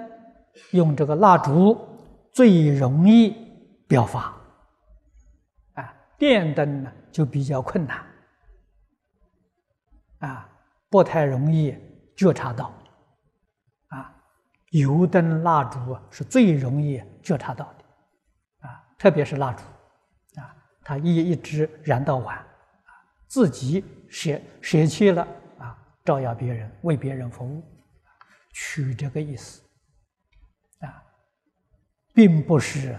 [0.70, 1.78] 用这个蜡烛
[2.32, 3.36] 最容易
[3.86, 4.34] 表法。
[6.16, 8.04] 电灯呢就比较困难，
[10.18, 10.48] 啊，
[10.90, 11.74] 不太容易
[12.14, 12.70] 觉察到，
[13.88, 14.14] 啊，
[14.70, 19.62] 油灯蜡烛是最容易觉察到的，啊，特别是蜡烛，
[20.38, 20.54] 啊，
[20.84, 22.42] 它一一直燃到晚，
[23.26, 25.26] 自己舍舍弃了，
[25.58, 27.64] 啊，照耀别人，为别人服务，
[28.53, 29.62] 取这个意思，
[30.80, 31.03] 啊，
[32.12, 32.98] 并不是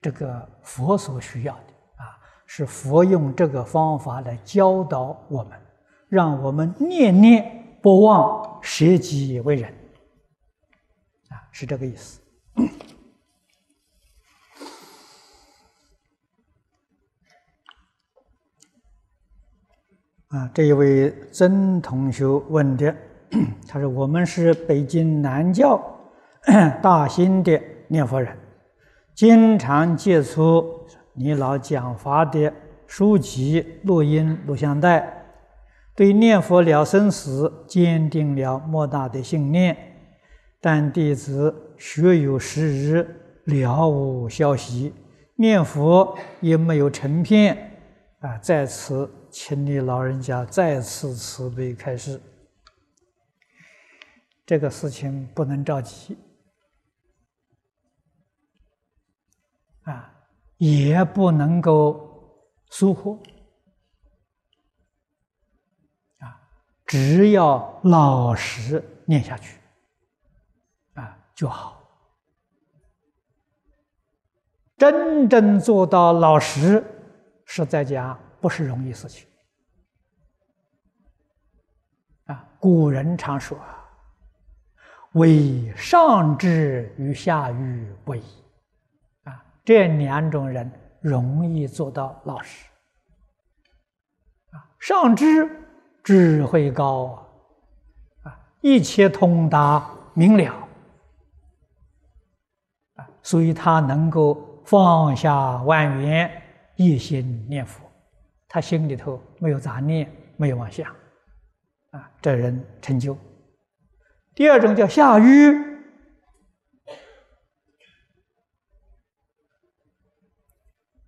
[0.00, 2.18] 这个佛所需要的啊。
[2.46, 5.60] 是佛用这个方法来教导我们，
[6.08, 9.72] 让我们念念不忘舍己为人，
[11.28, 12.20] 啊，是这个意思。
[20.28, 22.96] 啊，这一位曾同学问的，
[23.68, 25.80] 他说：“我们是北京南教
[26.82, 28.36] 大兴的念佛人，
[29.14, 30.80] 经常接触。”
[31.14, 32.50] 你老讲法的
[32.86, 35.26] 书籍、录音、录像带，
[35.94, 39.76] 对念佛了生死坚定了莫大的信念，
[40.58, 43.06] 但弟子学有十日
[43.44, 44.94] 了无消息，
[45.36, 47.78] 念佛也没有成片
[48.20, 48.38] 啊！
[48.38, 52.18] 在此，请你老人家再次慈悲开示，
[54.46, 56.16] 这个事情不能着急
[59.82, 60.08] 啊。
[60.58, 63.20] 也不能够疏忽
[66.18, 66.40] 啊！
[66.86, 69.58] 只要老实念下去
[70.94, 71.82] 啊就好。
[74.76, 76.84] 真正做到老实，
[77.44, 79.26] 实在讲不是容易事情
[82.26, 82.48] 啊。
[82.60, 83.81] 古人常说啊
[85.12, 88.22] ：“为上智与下愚不移。”
[89.64, 90.68] 这两种人
[91.00, 92.66] 容易做到老实
[94.50, 95.48] 啊，上知
[96.02, 97.24] 智慧高
[98.24, 100.68] 啊，一切通达明了，
[103.22, 106.42] 所以他能够放下万缘，
[106.74, 107.88] 一心念佛，
[108.48, 110.92] 他心里头没有杂念，没有妄想
[111.92, 113.16] 啊，这人成就。
[114.34, 115.72] 第二种叫下愚。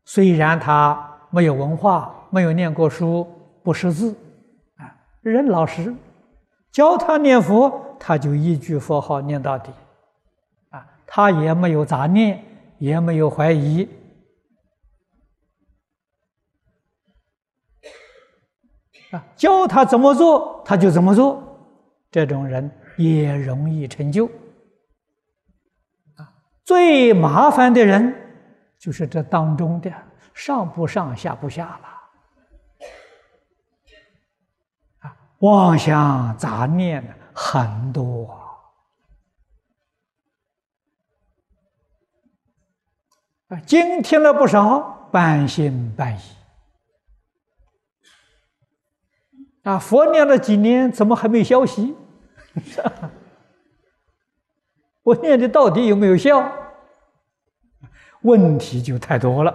[0.04, 3.26] 虽然他没有文化，没有念过书，
[3.64, 4.14] 不识字，
[4.76, 5.92] 啊，人老实，
[6.70, 9.72] 教他念佛，他就一句佛号念到底，
[10.70, 12.44] 啊，他也没有杂念，
[12.78, 13.88] 也没有怀疑，
[19.10, 21.42] 啊，教他怎么做，他就怎么做，
[22.12, 24.26] 这种人也容易成就，
[26.16, 26.32] 啊，
[26.64, 28.20] 最麻烦的人。
[28.76, 29.90] 就是这当中的
[30.34, 31.88] 上不上下不下了，
[34.98, 38.26] 啊，妄想杂念很多
[43.48, 46.20] 啊，经听了不少，半信半疑
[49.62, 51.96] 啊，佛念了几年，怎么还没消息？
[55.02, 56.50] 我念的到底有没有效？
[58.22, 59.50] 问题就太多了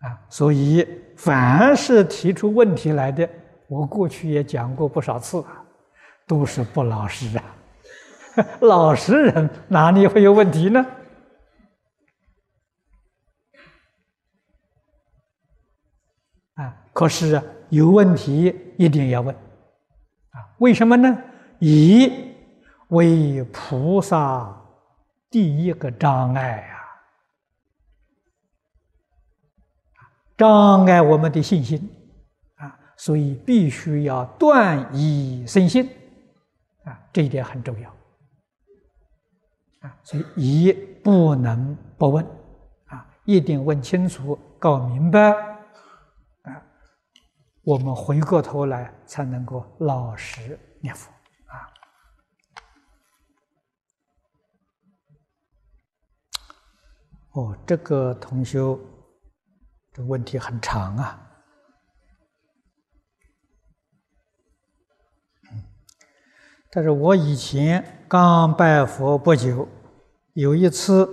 [0.00, 0.18] 啊！
[0.30, 0.86] 所以
[1.18, 3.28] 凡是提出问题来的，
[3.68, 5.62] 我过去也讲过不少次啊，
[6.26, 7.44] 都是不老实啊。
[8.62, 10.86] 老实人哪里会有问题呢？
[16.54, 19.36] 啊，可是有问题一定要问！
[20.58, 21.18] 为什么呢？
[21.58, 22.34] 以
[22.88, 24.54] 为菩萨。
[25.30, 26.78] 第一个障碍呀，
[30.38, 31.86] 障碍我们的信心
[32.56, 35.86] 啊，所以必须要断疑生信
[36.84, 37.90] 啊，这一点很重要
[39.80, 40.72] 啊，所以疑
[41.04, 42.24] 不能不问
[42.86, 45.30] 啊，一定问清楚、搞明白，
[47.68, 51.10] 我们回过头来才能够老实念佛
[51.48, 51.68] 啊。
[57.32, 58.58] 哦，这个同学，
[59.92, 61.22] 这问题很长啊。
[66.70, 69.68] 但是我以前刚拜佛不久，
[70.32, 71.06] 有一次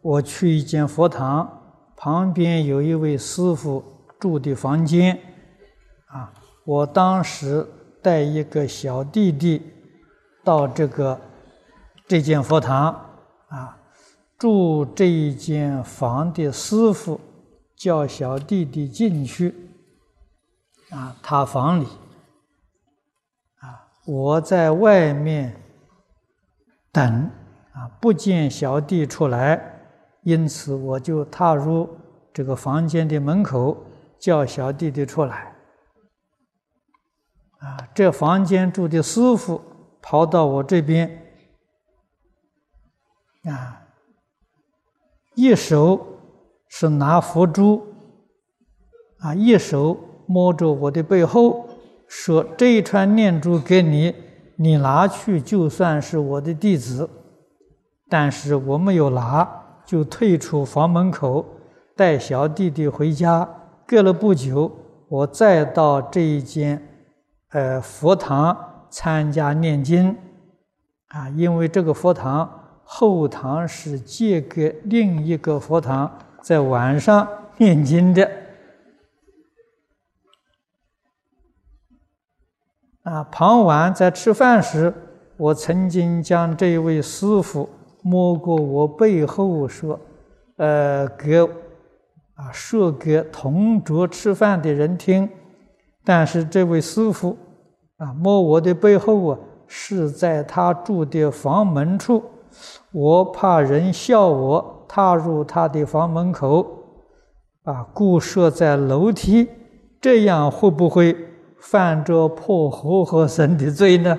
[0.00, 3.84] 我去一间佛堂，旁边有一位师傅
[4.20, 5.20] 住的房间，
[6.66, 7.66] 我当时
[8.02, 9.62] 带一个小弟弟
[10.44, 11.18] 到这个
[12.06, 12.92] 这间佛堂，
[13.48, 13.78] 啊。
[14.38, 17.18] 住这一间房的师傅
[17.74, 19.54] 叫小弟弟进去，
[20.90, 21.86] 啊，他房里，
[23.60, 25.58] 啊，我在外面
[26.92, 27.30] 等，
[27.72, 29.58] 啊，不见小弟出来，
[30.22, 31.88] 因此我就踏入
[32.34, 33.74] 这个房间的门口，
[34.18, 35.55] 叫小弟弟出来，
[37.66, 39.60] 啊，这房间住的师傅
[40.00, 41.34] 跑到我这边，
[43.44, 43.82] 啊，
[45.34, 46.12] 一手。
[46.68, 47.80] 是拿佛珠，
[49.20, 49.96] 啊，一手
[50.26, 51.64] 摸着我的背后，
[52.08, 54.12] 说：“这一串念珠给你，
[54.56, 57.08] 你拿去就算是我的弟子。”
[58.10, 59.48] 但是我没有拿，
[59.86, 61.46] 就退出房门口，
[61.94, 63.48] 带小弟弟回家。
[63.86, 64.70] 隔了不久，
[65.08, 66.95] 我再到这一间，
[67.50, 70.16] 呃，佛堂参加念经，
[71.08, 76.18] 啊，因为这个佛堂后堂是借给另一个佛堂。
[76.42, 77.26] 在晚上
[77.56, 78.30] 念经的
[83.02, 84.94] 啊，傍晚在吃饭时，
[85.36, 87.68] 我曾经将这位师傅
[88.02, 89.98] 摸过我背后说
[90.58, 91.40] ：“呃，给
[92.34, 95.28] 啊说给同桌吃饭的人听。”
[96.06, 97.36] 但是这位师傅
[97.98, 102.22] 啊摸我的背后啊，是在他住的房门处，
[102.92, 104.72] 我怕人笑我。
[104.88, 106.64] 踏入他的房门口，
[107.64, 109.48] 啊，故设在楼梯，
[110.00, 111.14] 这样会不会
[111.58, 114.16] 犯着破活和神的罪呢？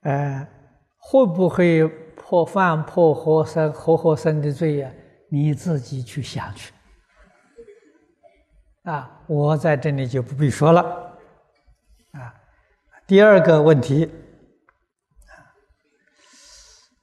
[0.00, 0.50] 哎，
[0.98, 1.88] 会不会
[2.28, 4.92] 破犯破活生活和生的罪呀？
[5.30, 6.74] 你自己去想去。
[8.82, 10.82] 啊，我在这里就不必说了，
[12.12, 12.34] 啊。
[13.06, 14.10] 第二个问题，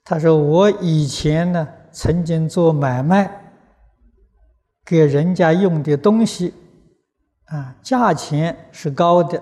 [0.04, 3.52] 他说：“我以前呢，曾经做买卖，
[4.86, 6.54] 给人家用的东西，
[7.46, 9.42] 啊，价钱是高的，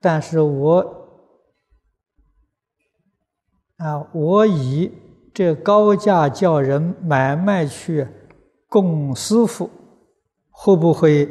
[0.00, 1.06] 但是我，
[3.76, 4.92] 啊，我以
[5.34, 8.06] 这高价叫人买卖去
[8.68, 9.68] 供师傅，
[10.50, 11.28] 会不会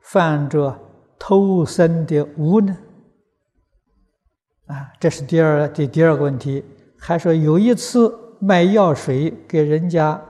[0.00, 0.80] 犯着
[1.18, 2.76] 偷生的污呢？”
[4.66, 6.64] 啊，这是第二第第二个问题。
[6.98, 10.22] 还说有一次卖药水给人家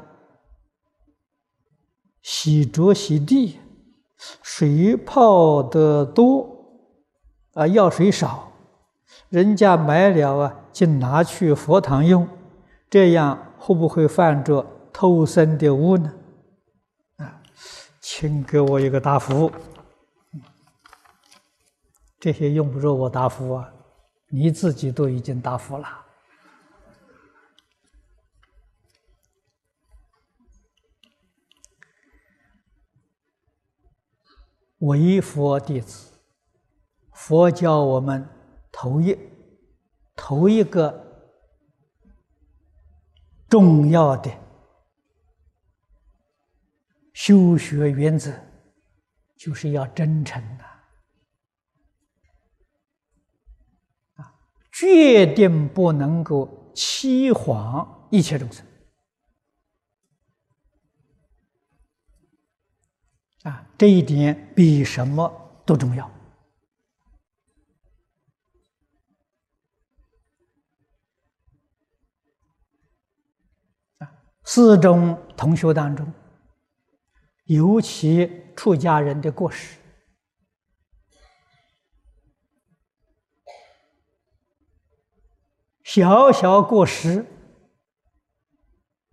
[2.23, 3.61] 洗濯洗地，
[4.43, 6.49] 水泡的多，
[7.53, 8.51] 啊，药水少，
[9.29, 12.27] 人家买了啊，就拿去佛堂用，
[12.93, 16.12] 这样会不会犯着偷生的误呢？
[17.16, 17.40] 啊，
[18.03, 19.51] 请给我一个答复。
[22.20, 23.72] 这些用不着我答复啊。
[24.28, 26.05] 你自己都已经答复了，
[34.80, 36.18] 为佛弟子，
[37.14, 38.28] 佛教我们
[38.70, 39.18] 头一
[40.14, 41.12] 头一个
[43.53, 44.30] 重要的
[47.12, 48.32] 修学原则，
[49.36, 50.64] 就是要真诚的。
[54.14, 54.34] 啊
[54.72, 58.64] 决定不能够欺谎一切众生
[63.42, 63.66] 啊！
[63.76, 65.30] 这一点比什么
[65.66, 66.11] 都重要
[74.55, 76.12] 四种同学当中，
[77.46, 79.78] 尤其出家人的过失。
[85.82, 87.24] 小小过失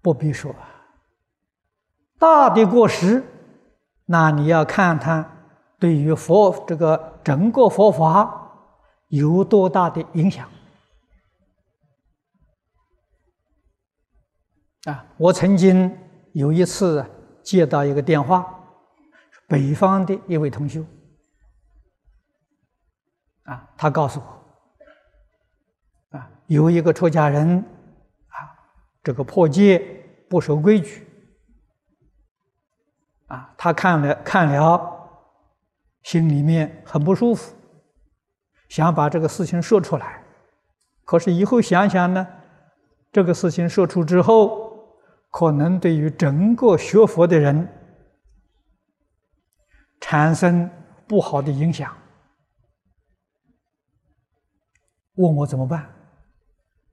[0.02, 0.54] 不必说，
[2.20, 3.24] 大的过失，
[4.08, 5.26] 那你要看他
[5.80, 8.68] 对于佛这个整个佛法
[9.08, 10.50] 有多大的影响
[14.90, 15.06] 啊！
[15.18, 15.96] 我曾经
[16.34, 17.06] 有一次
[17.44, 18.46] 接到一个电话，
[19.48, 20.84] 北方的一位同修
[23.44, 26.18] 啊，他告诉我。
[26.18, 27.60] 啊有一个出家人，
[28.28, 28.38] 啊，
[29.04, 29.78] 这个破戒
[30.28, 31.06] 不守规矩，
[33.28, 35.10] 啊，他看了看了，
[36.02, 37.54] 心里面很不舒服，
[38.68, 40.24] 想把这个事情说出来，
[41.06, 42.28] 可是以后想想呢，
[43.12, 44.59] 这个事情说出之后，
[45.30, 47.68] 可能对于整个学佛的人
[50.00, 50.70] 产生
[51.08, 51.96] 不好的影响，
[55.16, 55.90] 问我怎么办？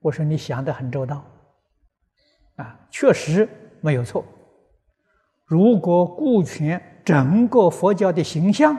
[0.01, 1.25] 我说你想的很周到，
[2.57, 3.49] 啊，确实
[3.81, 4.25] 没有错。
[5.45, 8.77] 如果顾全整个佛教的形象，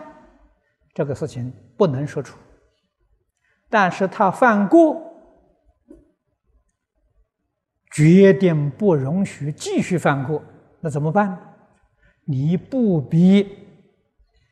[0.93, 2.38] 这个事情不能说出。
[3.70, 5.07] 但是他犯过，
[7.98, 10.43] 决定不容许继续犯过，
[10.80, 11.36] 那怎么办？
[12.26, 13.58] 你不必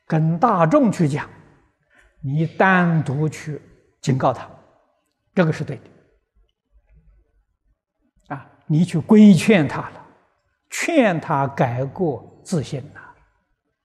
[0.04, 1.30] 跟大众去讲，
[2.20, 3.62] 你单独去
[4.00, 4.50] 警告他，
[5.32, 5.82] 这个是对的。
[8.34, 10.04] 啊，你去规劝他了，
[10.68, 13.00] 劝他改过自新呐。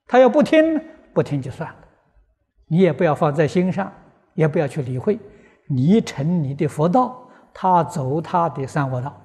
[0.07, 0.83] 他要不听，
[1.13, 1.77] 不听就算了，
[2.65, 3.93] 你也不要放在心上。
[4.33, 5.19] 也不要去理会，
[5.67, 7.21] 你成你的佛道，
[7.53, 9.21] 他走他的三恶道，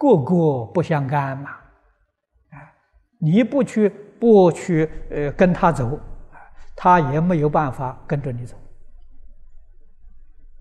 [0.00, 1.50] 个个不相干嘛，
[2.52, 2.56] 啊，
[3.18, 6.00] 你不去不去呃跟他走，
[6.74, 8.56] 他也没有办法跟着你走，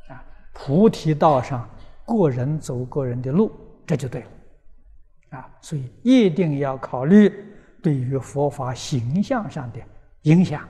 [0.09, 0.21] 啊，
[0.51, 1.69] 菩提道上
[2.05, 3.49] 个人走个人的路，
[3.87, 7.31] 这就对了，啊，所以一定要考虑
[7.81, 9.79] 对于佛法形象上的
[10.23, 10.61] 影响。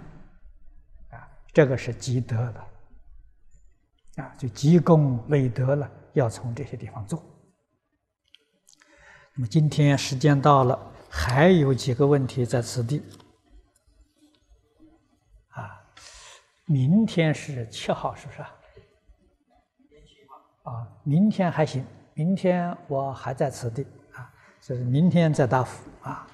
[1.10, 7.20] 啊这个是积德的，啊，就积功累德了，要从这些地方做。
[9.40, 10.78] 那么今天时间到了，
[11.10, 13.02] 还有几个问题在此地，
[15.52, 15.80] 啊，
[16.66, 18.50] 明天是七号，是不是啊？
[20.64, 24.30] 啊，明天还行，明天我还在此地，啊，
[24.60, 26.28] 就是明天再答复啊。